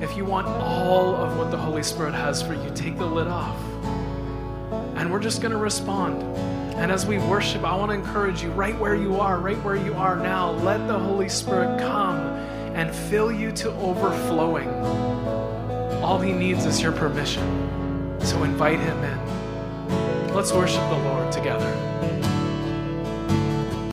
If 0.01 0.17
you 0.17 0.25
want 0.25 0.47
all 0.47 1.17
of 1.17 1.37
what 1.37 1.51
the 1.51 1.59
Holy 1.59 1.83
Spirit 1.83 2.15
has 2.15 2.41
for 2.41 2.55
you, 2.55 2.71
take 2.73 2.97
the 2.97 3.05
lid 3.05 3.27
off. 3.27 3.61
And 4.95 5.11
we're 5.11 5.19
just 5.19 5.43
going 5.43 5.51
to 5.51 5.59
respond. 5.59 6.23
And 6.77 6.93
as 6.93 7.07
we 7.07 7.19
worship, 7.19 7.65
I 7.65 7.75
want 7.75 7.91
to 7.91 7.97
encourage 7.97 8.41
you 8.41 8.51
right 8.51 8.79
where 8.79 8.95
you 8.95 9.19
are, 9.19 9.41
right 9.41 9.61
where 9.65 9.75
you 9.75 9.95
are 9.95 10.15
now, 10.15 10.53
let 10.53 10.87
the 10.87 10.97
Holy 10.97 11.29
Spirit 11.29 11.81
come 11.81 12.21
and 12.75 12.95
fill 12.95 13.33
you 13.33 13.53
to 13.53 13.71
overflowing. 13.73 14.69
All 16.05 16.19
he 16.19 16.35
needs 16.35 16.67
is 16.67 16.83
your 16.83 16.93
permission. 16.93 18.21
So 18.21 18.43
invite 18.43 18.79
him 18.79 19.05
in. 19.05 20.35
Let's 20.35 20.53
worship 20.53 20.87
the 20.91 20.99
Lord 20.99 21.33
together. 21.33 21.94